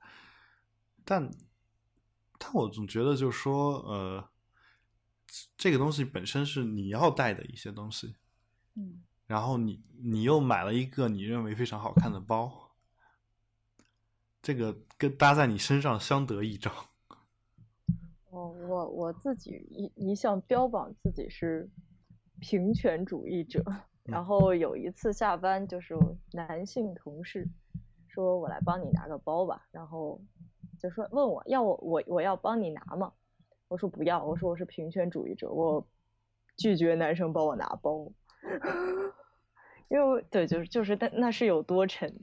[1.06, 1.30] 但
[2.38, 4.28] 但我总觉得就是说，呃，
[5.56, 8.16] 这个东西本身是你要带的一些东西，
[8.74, 12.70] 嗯，然后你你又买了一个你认为非常好看的包，
[14.40, 16.72] 这个跟搭在你身上相得益彰。
[18.30, 21.68] 哦，我我自己一一向标榜自己是
[22.38, 23.64] 平权主义者，
[24.04, 25.96] 然后有一次下班就是
[26.32, 27.48] 男性同事
[28.08, 30.20] 说我来帮你拿个包吧，然后
[30.78, 33.12] 就说问我要我我我要帮你拿吗？
[33.68, 35.86] 我说不要，我说我是平权主义者，我
[36.56, 38.10] 拒绝男生帮我拿包，
[39.88, 42.14] 因为对就是就是但那是有多沉，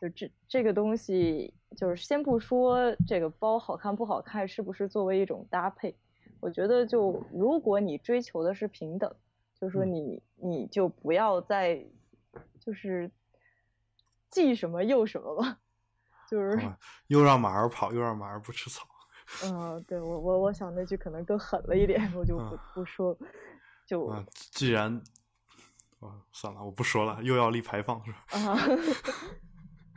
[0.00, 1.54] 就这这个东西。
[1.76, 5.92] 就是先不说这个包好看不好看，是不是作为一种搭配？
[6.38, 9.12] 我觉得，就如果你追求的是平等，
[9.58, 11.84] 就是说你你就不要再
[12.60, 13.10] 就是
[14.30, 15.58] 既什么又什么吧，
[16.30, 16.56] 就是
[17.08, 18.86] 又让马儿跑，又让马儿不吃草。
[19.44, 23.16] 嗯，对我我我想那句可能更狠了一点，我就不不说。
[23.86, 24.12] 就
[24.52, 24.94] 既然，
[26.00, 28.18] 啊，算了，我不说了，又要立牌坊是吧？
[28.30, 28.56] 啊。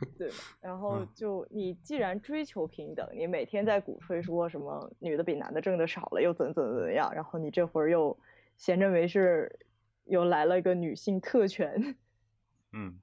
[0.16, 8.16] 对，然后就你既然追求平等，你每天在鼓吹说什么女的比男的挣的少了，又怎怎怎样，然后你这会儿又
[8.56, 9.58] 闲着没事，
[10.04, 11.96] 又来了一个女性特权。
[12.72, 13.00] 嗯，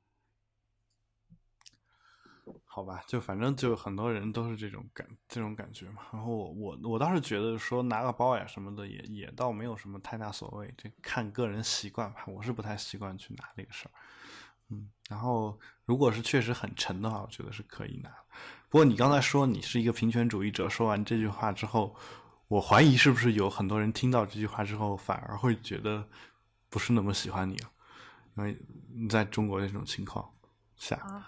[2.76, 6.02] 好吧，就反正就很多人都是这种感这种感觉嘛。
[6.12, 12.26] 然后我我我倒是觉得说拿个包呀什么的也也倒没有什么太大所谓，这看个人习惯吧。
[12.28, 13.92] 我是不太习惯去拿这个事儿。
[14.72, 18.10] 嗯，然后如果是确实很沉的话，我觉得是可以拿。
[18.68, 21.96] 不过你刚才说你是一个平权主义者，说完这句话之后，
[22.50, 26.06] 我怀疑是不是有很多人听到这句话之后，反而会觉得
[26.70, 27.72] 不是那么喜欢你了，
[28.36, 28.60] 因为
[28.94, 30.30] 你在中国这种情况
[30.76, 31.26] 下，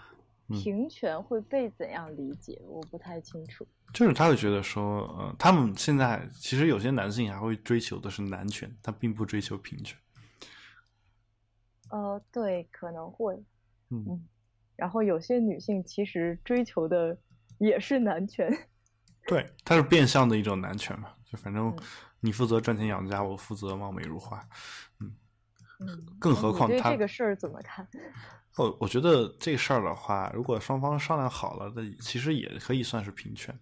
[0.48, 2.60] 平权会被怎样理解？
[2.64, 3.66] 我不太清楚。
[3.92, 9.98] 就是他会觉得说，呃，他们现在其实有些男性还会追求的是男权，他并不追求平权。
[11.90, 13.42] 呃，对，可能会，
[13.88, 14.26] 嗯，
[14.76, 17.16] 然后有些女性其实追求的
[17.58, 18.50] 也是男权，
[19.26, 21.74] 对，它是变相的一种男权嘛，就反正
[22.20, 24.46] 你负责赚钱养家，我负责貌美如花，
[25.00, 25.16] 嗯
[25.80, 27.88] 嗯，更何况他这个事儿怎么看？
[28.58, 33.56] 哦，我觉得这事儿的话，如果双方商量好了，那其实也可以算是平权。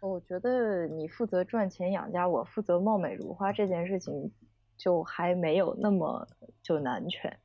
[0.00, 4.32] 我觉得你负责赚钱养家，我负责貌美如花这件事情，
[4.76, 6.26] 就还没有那么
[6.60, 7.38] 就男权。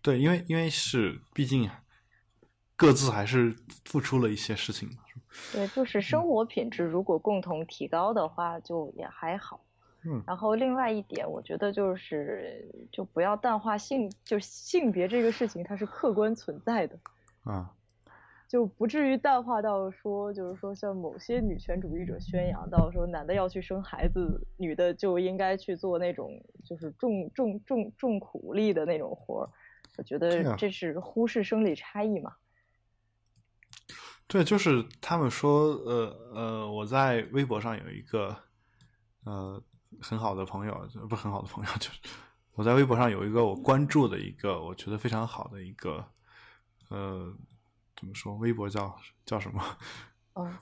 [0.00, 1.68] 对，因为因为是，毕竟
[2.76, 4.96] 各自还是付出了一些事情嘛。
[5.52, 9.60] 对，就是生活品质如果共同提高的话，就也还好。
[10.04, 10.22] 嗯。
[10.26, 16.98] 然后另外一点，我觉得就是就不要淡化性，就性别这个事情它是客观存在的。
[17.44, 17.74] 啊。
[18.48, 26.32] 就不至于淡化到说，就是说像某些女权主义者宣扬到说，男的要去生孩子，女的就应该去做那种
[26.64, 29.48] 就是重重重重苦力的那种活儿。
[29.96, 32.32] 我觉得这是忽视生理差异嘛？
[34.26, 38.36] 对，就是他们说，呃呃，我在微博上有一个
[39.24, 39.62] 呃
[40.00, 41.98] 很好的朋友，不是很好的朋友，就是
[42.52, 46.04] 我在微博上有一个我关注的一个我觉得非常好的一个
[46.88, 47.32] 呃
[47.96, 48.34] 怎么说？
[48.36, 49.62] 微博叫叫什么？
[50.34, 50.52] 哦，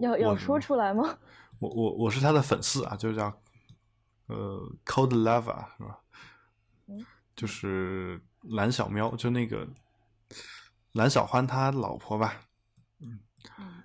[0.00, 1.18] 要要说出来吗？
[1.58, 3.26] 我我我是他的粉丝啊，就是叫
[4.26, 6.00] 呃 Cold Lover 是吧？
[6.86, 7.04] 嗯，
[7.36, 8.20] 就是。
[8.48, 9.64] 蓝小喵就那个
[10.94, 12.40] 蓝小欢他老婆吧，
[12.98, 13.20] 嗯，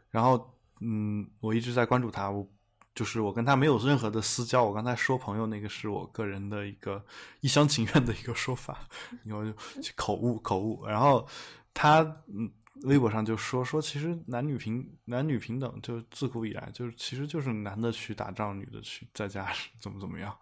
[0.10, 2.50] 然后嗯，我一直在关注他，我
[2.98, 7.06] 就是我跟他没有任何的私交，我刚才说朋友那个是我个人的一个
[7.42, 8.90] 一厢情愿的一个说法，
[9.24, 9.46] 然后
[9.80, 11.28] 就口误口误，然后
[11.76, 12.52] 他嗯
[12.86, 20.36] 微博上就说说其实男女平男女平等就自古以来就是其实就是男的去打仗，女的去在家怎么怎么样，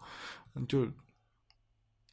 [0.66, 0.86] 就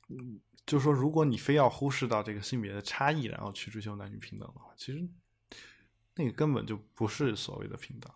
[0.10, 0.40] 嗯。
[0.66, 5.06] 就是说，如果你非要忽视到这个性别的差异，然后去追求男女平等的话，其实
[6.16, 8.10] 那个根本就不是所谓的平等。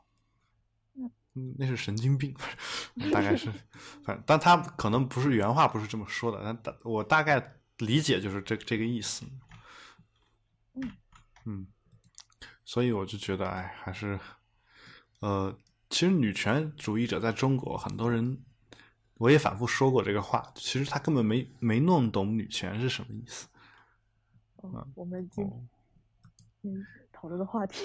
[1.37, 2.35] 嗯，那是神经病，
[3.13, 3.51] 大概是，
[4.03, 9.23] 反正但他可能不是原话，不是这么说的，但大我大概理解就是这这个意思。
[10.73, 10.91] 嗯
[11.45, 11.67] 嗯，
[12.65, 14.19] 所以我就觉得，哎，还是，
[15.19, 15.55] 呃，
[15.91, 18.41] 其实女权主义者在中国很多人。
[19.19, 23.47] 我也反复说过这个话，其实他根本没没弄懂女权是什么意思。
[24.61, 25.43] 嗯，我们今
[26.61, 27.79] 嗯讨论的话题，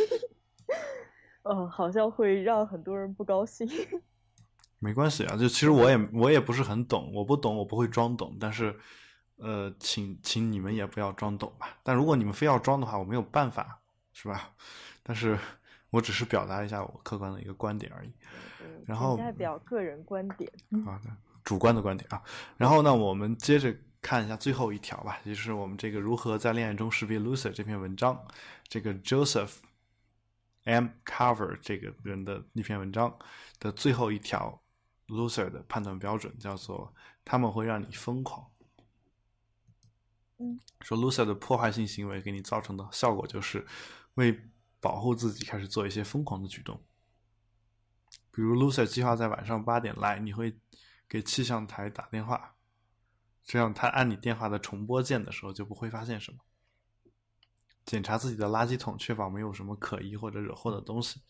[1.42, 3.68] 呃，好像会让很多人不高兴。
[4.78, 8.74] 没关系啊，就其实我也我也不是很懂，我不懂我不会装懂，但是
[9.36, 11.76] 呃，请请你们也不要装懂吧。
[11.82, 13.78] 但如果你们非要装的话，我没有办法，
[14.12, 14.50] 是吧？
[15.04, 15.38] 但是
[15.90, 18.12] 我只是表达一下我客观的一个观点而已。
[18.84, 20.50] 然后代表个人观点。
[20.84, 21.10] 好的，
[21.44, 22.20] 主观的观点啊。
[22.56, 28.20] 然后呢，我们接着看一下最后一条吧，也就是我们这个如何在恋爱中识别 loser 这篇文章，
[28.66, 29.52] 这个 Joseph
[30.64, 30.88] M.
[31.04, 33.18] Cover 这个人的那篇文章
[33.58, 34.62] 的最后一条
[35.08, 36.94] loser 的判断标准叫做
[37.24, 38.50] 他们会让你疯狂。
[40.38, 43.66] 嗯，说 loser 的破坏性行为给你造成的效果就是
[44.14, 44.40] 为
[44.80, 46.82] 保护自己开始做一些疯狂的举动。
[48.30, 50.58] 比如，loser 计划在晚上八点来，你会
[51.08, 52.54] 给气象台打电话，
[53.44, 56.38] 这样他按你电话的重播键的时候就不会发现什么。
[57.84, 61.20] 检查自己的垃圾桶，确保没有什么可疑或者惹祸的东西。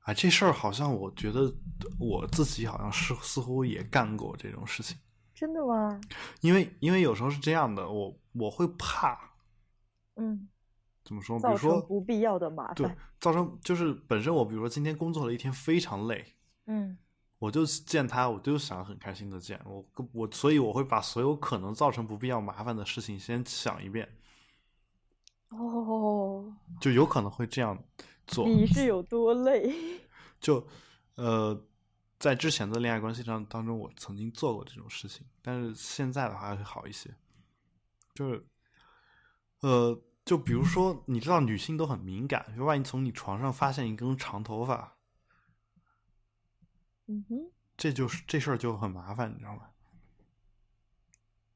[0.00, 1.52] 啊，这事儿好像我觉得
[1.98, 4.96] 我自己好像是似乎也干过这种事情。
[5.34, 6.00] 真的吗？
[6.40, 9.18] 因为因为有时候是这样的，我我会怕，
[10.16, 10.48] 嗯，
[11.04, 11.38] 怎么说？
[11.38, 16.34] 比如说不必要的麻烦，对，造成就是本身我比如说今天工作了一天非常累，
[16.66, 16.98] 嗯，
[17.38, 24.08] 我就见他，我就想很开心的见我，我所以我会把所有可能造成不必要麻烦的事情先想一遍。
[25.50, 27.80] 哦，就有可能会这样
[28.26, 28.48] 做。
[28.48, 30.00] 你是有多累？
[30.40, 30.66] 就
[31.14, 31.66] 呃。
[32.20, 37.08] 在之前的恋爱关系上当中，我曾经做过这种事情，但是现在的话会好一些。
[38.14, 38.46] 就是，
[39.60, 44.98] 呃，就比如说，你知道女性都很敏感，就万一从你床上发现一根长头发，
[47.06, 49.70] 嗯哼，这就是这事儿就很麻烦，你知道吗？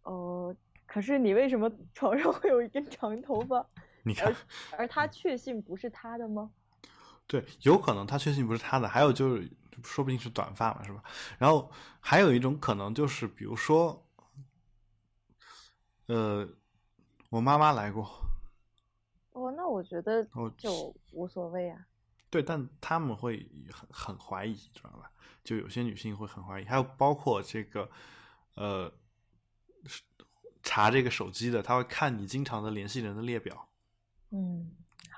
[0.05, 3.69] 哦，可是你为什么床上会有一根长头发？
[4.05, 4.35] 你看，
[4.79, 6.53] 而他确信不是他的吗？
[7.27, 9.51] 对，有可能他确信不是他的，还有就是。
[9.83, 11.03] 说不定是短发嘛，是吧？
[11.37, 14.07] 然后还有一种可能就是，比如说，
[16.07, 16.49] 呃，
[17.29, 18.09] 我妈妈来过。
[19.33, 20.25] 哦，那我觉得
[20.57, 21.85] 就无所谓啊。
[22.31, 25.11] 对，但他们会很很怀疑，知道吧？
[25.43, 27.91] 就有些女性会很怀疑，还有包括这个，
[28.55, 28.91] 呃，
[30.63, 33.69] 查这个手机的，他会看你经常的联系人的列表。
[34.35, 34.71] 嗯，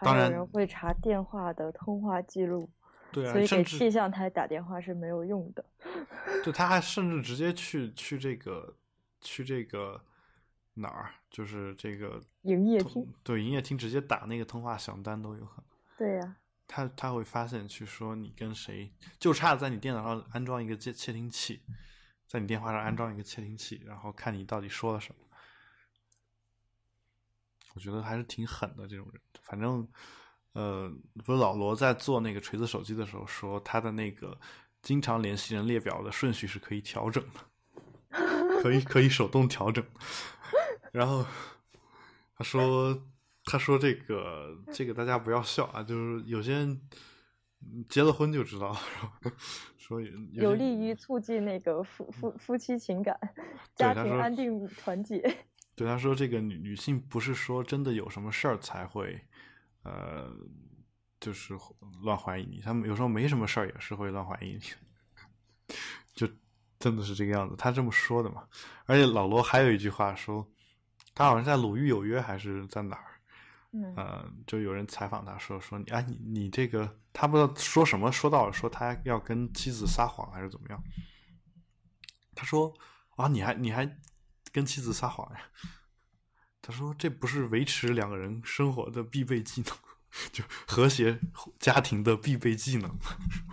[0.03, 2.71] 当然人会查电话的通话记录。
[3.11, 5.65] 对啊，所以给气象台打电话是没有用的。
[6.45, 8.77] 对，他还甚至直接去去这个
[9.21, 9.99] 去这个
[10.75, 13.07] 哪儿，就是这个营业厅。
[13.23, 15.65] 对，营业厅直接打那个通话响单都有可能。
[15.97, 16.37] 对呀。
[16.69, 21.63] 他他会发现，去说你跟谁，就差在你电脑上安装一个窃窃听器，
[22.27, 25.26] 在你电话上安装一个窃听器，然后看你到底说了什么。
[27.77, 29.87] 我觉得还是挺狠的这种人，反正。
[30.53, 30.91] 呃，
[31.23, 34.35] 不是老罗在做那个锤子手机的时候说，他的那个
[34.81, 39.85] 经常联系人列表的顺序是可以调整的，可以可以手动调整。
[40.93, 41.23] 然后
[42.35, 42.99] 他说，
[43.45, 46.81] 他说这个这个大家不要笑啊，就是有些人
[47.91, 48.75] 结了婚就知道，
[49.77, 50.01] 说
[50.33, 53.15] 有利于促进那个夫夫夫妻情感、
[53.75, 55.37] 家庭安定团结。
[55.77, 59.21] 对他说，这个女女性不是说真的有什么事儿才会。
[59.85, 60.29] 呃，
[61.21, 61.55] 就是
[62.03, 64.61] 乱怀疑你，他们有时候没什么事儿也是会乱怀疑你，
[66.13, 66.29] 就
[66.81, 67.55] 真的是这个样子。
[67.57, 68.49] 他这么说的嘛。
[68.87, 70.45] 而且老罗还有一句话说，
[71.15, 73.21] 他好像在《鲁豫有约》还是在哪儿，
[73.71, 80.83] 嗯，呃，就有人采访他说说你啊，你你这个他不知道说什么，说到了说他要跟妻子撒谎还是怎么样？
[82.35, 82.75] 他说
[83.15, 83.87] 啊，你还你还
[84.57, 85.41] 跟妻子撒谎呀？
[86.63, 89.71] 他说：“这不是维持两个人生活的必备技能，
[90.33, 91.21] 就和谐
[91.59, 92.91] 家庭的必备技能。”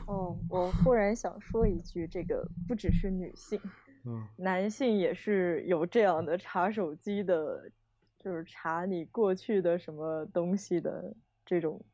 [0.08, 3.60] 哦，我忽然想说一句，这个不只是女性，
[4.06, 7.70] 嗯，男性也是有这样的查手机的，
[8.18, 11.14] 就是查你过去的什么东西的
[11.46, 11.86] 这种，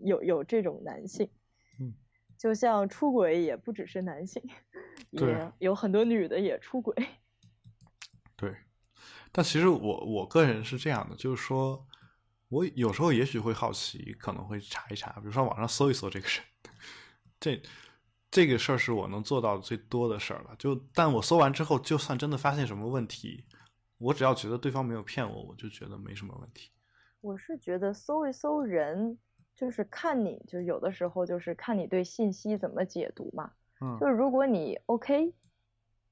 [0.00, 1.28] 有有这种男性，
[1.78, 1.92] 嗯，
[2.38, 4.42] 就像出轨也不只是男性，
[5.10, 6.94] 也有很多女的也出轨，
[8.36, 8.56] 对。
[9.36, 11.84] 但其实我我个人是这样的，就是说，
[12.48, 16.44] 我有时候也许会好奇，可能会查一查，比如说网上搜一搜这个人，
[17.40, 17.62] 这
[18.30, 20.54] 这个事儿是我能做到最多的事儿了。
[20.56, 23.44] 就但我搜完之后，就算真的发现什么问题，
[23.98, 26.70] 我只要觉得对方没有骗我，我就觉得没什么问题。
[27.20, 29.18] 我是觉得搜一搜人，
[29.56, 33.50] 就是看你就有的时候就是看你对信息怎么解读嘛。
[33.80, 35.34] 嗯，就是如果你 OK，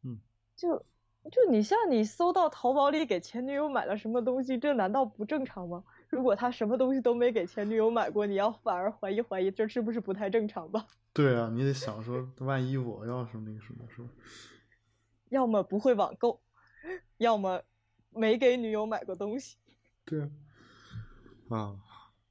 [0.02, 0.18] 嗯，
[0.56, 0.84] 就。
[1.30, 5.84] 就你像你搜到淘宝里给前女友买了什么东西，这难道不正常吗？
[6.08, 10.86] 如果他什么东西都没给前女友买过，你要反而怀疑怀疑，这是不是不太正常吧？
[11.14, 14.08] 对啊，你得想说，万一我要是那个什么，是吧？
[15.28, 16.42] 要么不会网购，
[17.18, 17.62] 要么
[18.10, 19.56] 没给女友买过东西。
[20.04, 20.28] 对啊，
[21.56, 21.76] 啊，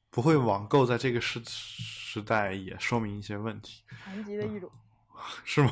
[0.10, 4.70] 不会网购在这个时时代也说明一些问题，残疾的一种。
[5.46, 5.72] 是吗？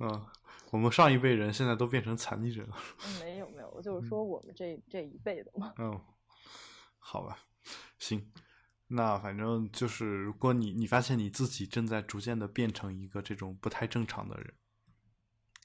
[0.00, 0.26] 嗯，
[0.70, 2.76] 我们上一辈人现在都变成残疾人了。
[3.20, 5.72] 没有没有，我就是说我们这这一辈的嘛。
[5.78, 5.98] 嗯，
[6.98, 7.38] 好吧，
[7.98, 8.30] 行，
[8.86, 14.54] 那反正就是，如果你你发现你自己正在逐渐的变成一个这种不太正常的人，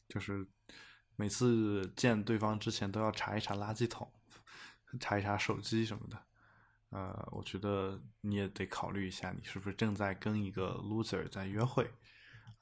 [0.07, 0.47] 就是
[1.15, 4.11] 每次见对方之前都要查一查垃圾桶，
[4.99, 6.17] 查一查手机什么的，
[6.91, 11.91] 呃，我觉得你也得考虑一下，你是不是正在跟一个 loser 在约会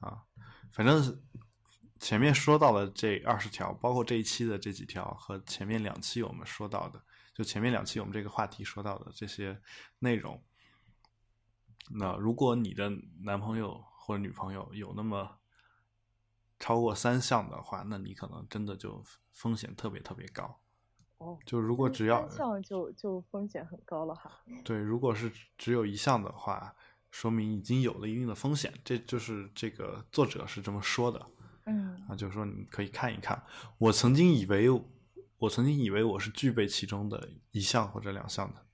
[0.00, 0.24] 啊？
[0.72, 1.02] 反正
[2.02, 7.00] 前面说到的这二十条，包括这一期的这几条和前面两期我们说到的，
[7.32, 9.60] 就前面两期我们这个话题说到的这些
[10.00, 10.42] 内容。
[11.92, 12.90] 那如果你的
[13.22, 15.38] 男朋友或者女朋友有那么
[16.58, 20.58] 超过三项的话，那你可能真的就风险特别特别高。
[21.18, 24.42] 哦，就如果只要三项就就风险很高了哈。
[24.64, 26.74] 对，如果是只有一项的话，
[27.12, 28.74] 说明已经有了一定的风险。
[28.84, 31.24] 这就是这个作者是这么说的。
[31.64, 33.42] 嗯啊，就是说你可以看一看。
[33.78, 34.68] 我曾经以为，
[35.38, 38.66] 我曾经以为我是具备其中的一项或者两项的。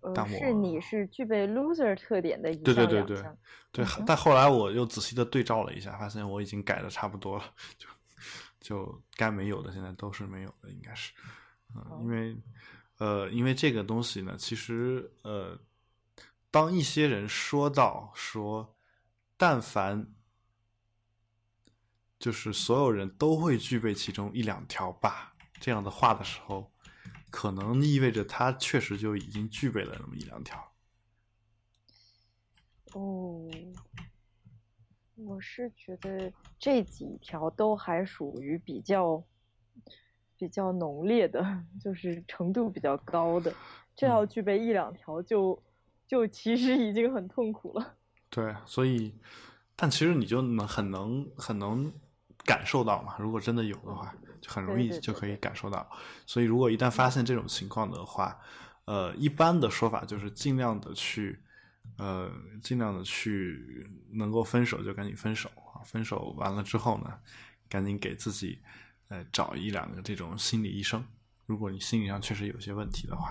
[0.00, 3.22] 呃，但是你是具备 loser 特点的一对对对对
[3.70, 7.44] 对嗯，哼但后来我又仔细的对照了一下，发现我已经改的差不多了，
[7.76, 7.88] 就
[8.60, 11.12] 就该没有的现在都是没有的，应该是，
[11.74, 12.36] 嗯、哦因为
[12.98, 15.58] 呃，因为这个东西呢，其实呃，
[16.50, 18.74] 当一些人说到说，
[19.36, 20.06] 但凡
[22.20, 26.70] 就是所有人都会具备其中一两条吧这样的话的时候，
[27.30, 30.72] 可能意味着他确实就已经具备了那么一两条。
[32.92, 33.48] 哦，
[35.16, 39.24] 我是觉得这几条都还属于比较
[40.36, 43.54] 比较浓烈的， 就是程度比较高的。
[43.96, 45.62] 这要具备一两条就，
[46.06, 47.96] 就其实已经很痛苦了。
[48.28, 49.14] 对，所以，
[49.76, 51.92] 但其实你就能很能很能
[52.44, 53.14] 感受到嘛。
[53.18, 55.88] 如果真的有的话，就很容易就可以感受到。
[56.26, 58.38] 所以，如果一旦发现这种情况的话，
[58.86, 61.38] 呃，一般的说法就是尽量的去，
[61.96, 62.30] 呃，
[62.62, 65.82] 尽量的去能够分手就赶紧分手啊。
[65.84, 67.12] 分手完了之后呢，
[67.68, 68.60] 赶紧给自己
[69.08, 71.04] 呃找一两个这种心理医生。
[71.46, 73.30] 如果你心理上确实有些问题的话，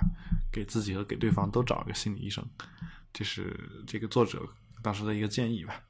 [0.51, 2.45] 给自己和给对方都找一个心理医生，
[3.13, 4.45] 这是这个作者
[4.81, 5.81] 当时的一个建议吧。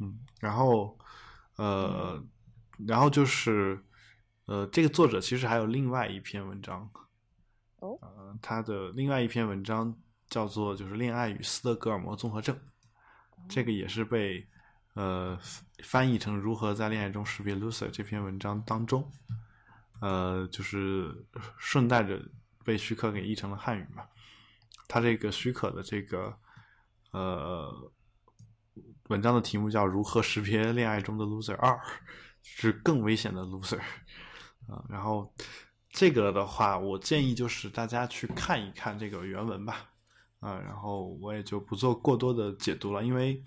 [0.00, 0.98] 嗯，然后
[1.56, 2.20] 呃，
[2.86, 3.82] 然后就是
[4.46, 6.90] 呃，这个作者其实还有另外一篇文章，
[7.78, 9.94] 哦呃，他的另外一篇文章
[10.28, 12.54] 叫做就是《恋爱与斯德哥尔摩综合症》，
[13.48, 14.46] 这个也是被
[14.94, 15.38] 呃
[15.84, 19.08] 翻译成《如何在恋爱中识别 loser》这篇文章当中，
[20.00, 21.26] 呃，就是
[21.58, 22.20] 顺带着
[22.64, 24.04] 被许可给译成了汉语嘛。
[24.88, 26.36] 他这个许可的这个
[27.12, 27.92] 呃
[29.08, 31.72] 文章的题目叫《如何识别恋爱中的 loser 二》，
[32.42, 33.80] 是更危险的 loser
[34.68, 35.32] 啊、然后
[35.90, 39.90] 这个的话，我建议就是大家去看一看这个原文吧，
[40.38, 43.42] 啊、然后我也就不做过多的解读了，因为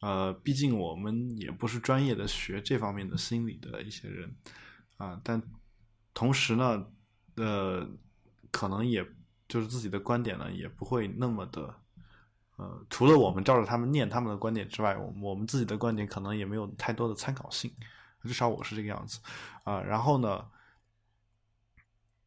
[0.00, 4.34] 呃，毕竟我们也不是专业的学这方面的心理的一些人
[4.96, 5.42] 啊、但
[6.14, 6.86] 同时呢，
[7.36, 7.86] 呃，
[8.50, 9.04] 可能也
[9.48, 11.74] 就是自己的观点呢，也不会那么的。
[12.56, 17.68] 呃，除了我们照着他们念他们的观点之外，我们我们自己的观点可能也没有太多的参考性，
[18.28, 19.20] 至少我是这个样子。
[19.64, 20.50] 啊、然后呢，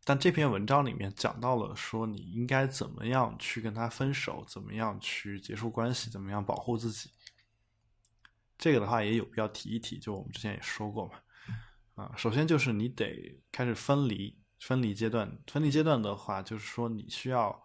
[0.04, 7.12] 但这篇文章里面讲到了说你应该怎么样去跟他分手，怎么样去结束关系，怎么样保护自己。
[8.58, 17.64] 这个的话也有必要提一提，就我们之前也说过嘛，啊，首先就是你得开始分离，分离阶段，分离阶段的话，就是说你需要，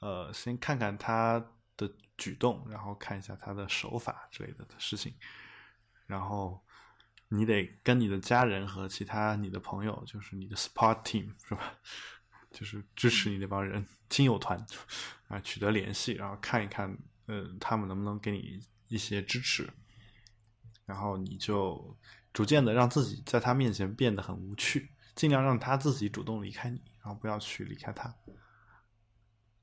[0.00, 1.38] 呃，先看看他
[1.76, 5.14] 的举动，然后看一下他的手法之类的的事情，
[6.06, 6.60] 然后
[7.34, 11.74] 你得跟你的家人和其他你的朋友，就是你的 support team 是吧？
[12.52, 14.64] 就是支持你那帮人，亲友团
[15.26, 19.68] 啊，取得联系，然后看一看，呃，他们能不能给你一些支持，
[20.86, 21.96] 然后你就
[22.32, 28.14] 逐渐的让自己在他面前变得很无趣，尽量让他自己主动离开你，然后不要去离开他。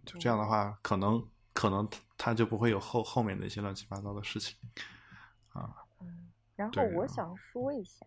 [0.06, 4.58] 就这样的话，可能可能他他就不会有后后面的一些乱七八糟的事情
[5.54, 5.74] 啊。
[6.70, 8.06] 嗯，然后我想说一下，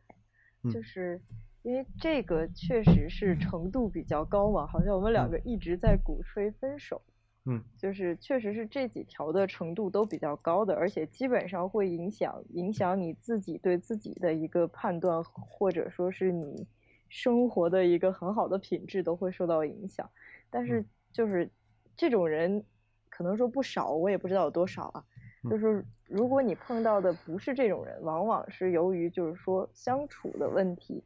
[0.62, 1.20] 嗯就是
[1.62, 7.00] 因为这个确实是程度比较高嘛，好像我们两嗯个一直在鼓吹分手，
[7.46, 16.66] 嗯就是确实是这几条的程度都比较高的，而且基本上会影响影响你自己对自己的一个判断，或者说是你
[17.08, 20.08] 生活的一个很好的品质都会受到影响。
[20.50, 21.50] 但是就是
[21.96, 22.64] 这种人，
[23.08, 25.04] 可能说不少，我也不知道有多少啊。
[25.50, 31.02] 就是如果你碰到的不是这种人，往往是由于就是说相处的问题，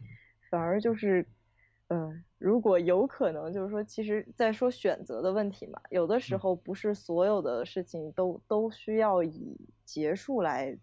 [0.50, 1.26] 反而就是。
[1.90, 10.76] 嗯，如果有可能，就是说，其实，在说选择的问题嘛，有的时候不是所有的事情都都需要以结束来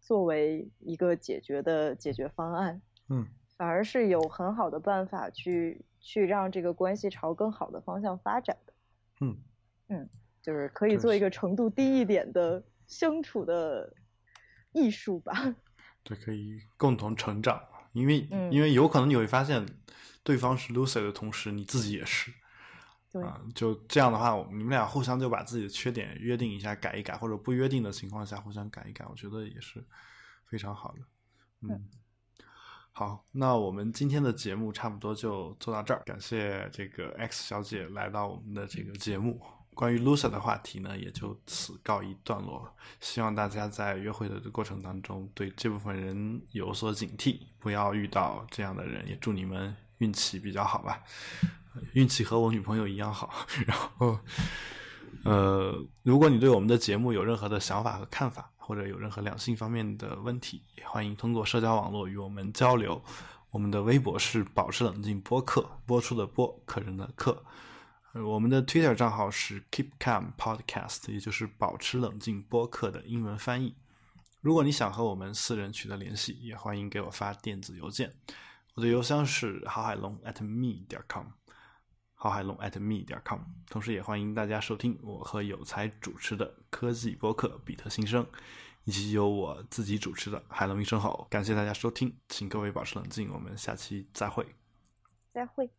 [0.00, 3.24] 作为一个解决的解决方案，嗯，
[3.56, 8.72] 反而是有很好的办法去去让这个关系朝更好的方向发展的，
[9.20, 9.36] 嗯。
[9.90, 10.08] 嗯，
[10.42, 13.94] 就是可以做一个程度低一点的相处的
[14.72, 15.54] 艺术吧，
[16.02, 17.62] 对，可以共同成长，
[17.92, 19.64] 因为因为有可能你会发现。
[20.24, 22.30] 对方是 Lucy 的同时，你自己也是，
[23.24, 29.82] 啊，就这样的话，你们俩互相就把自己的缺点约定一下，改一改，或者不约定的情况下互相改一改，我觉得也是
[30.44, 30.98] 非常好的。
[31.62, 31.88] 嗯，
[32.92, 39.40] 好，那我们今天的节目差不多就做到这儿，感谢这个 X 小姐来到我们的这个节目。
[39.78, 42.68] 关于 loser 的话题呢，也就此告一段落。
[43.00, 49.08] 希望大家在约会的过程当中，对这部分人有所警惕，不要遇到这样的人。
[49.08, 51.00] 也祝你们运气比较好吧，
[51.92, 53.32] 运气和我女朋友一样好。
[53.68, 54.18] 然后，
[55.22, 63.00] 呃，如果你对我们的节目有任何的想法和看法，或者有任何两性方面的问题，也欢迎通过社交网络与我们交流。
[63.50, 67.44] 我们的微博是“保持冷静播客”，播出的播，客人的客。
[68.24, 73.74] 我们的 Twitter 账号是 Keep Calm Podcast，也就是保持冷静播客的英文翻译。
[74.40, 78.14] 如果你想和我们私人取得联系，也欢迎给我发电子邮件。
[78.74, 81.26] 我的邮箱是郝海龙 at me 点 com，
[82.14, 83.40] 郝海龙 at me 点 com。
[83.68, 88.24] 同时也欢迎大家收听我和有才主持的科技播客《比特新生》，
[88.84, 91.26] 以及由我自己主持的海龙一声吼。
[91.28, 94.46] 感谢大家收听，请各位保持冷静，我们下期再会。
[95.32, 95.70] 再会。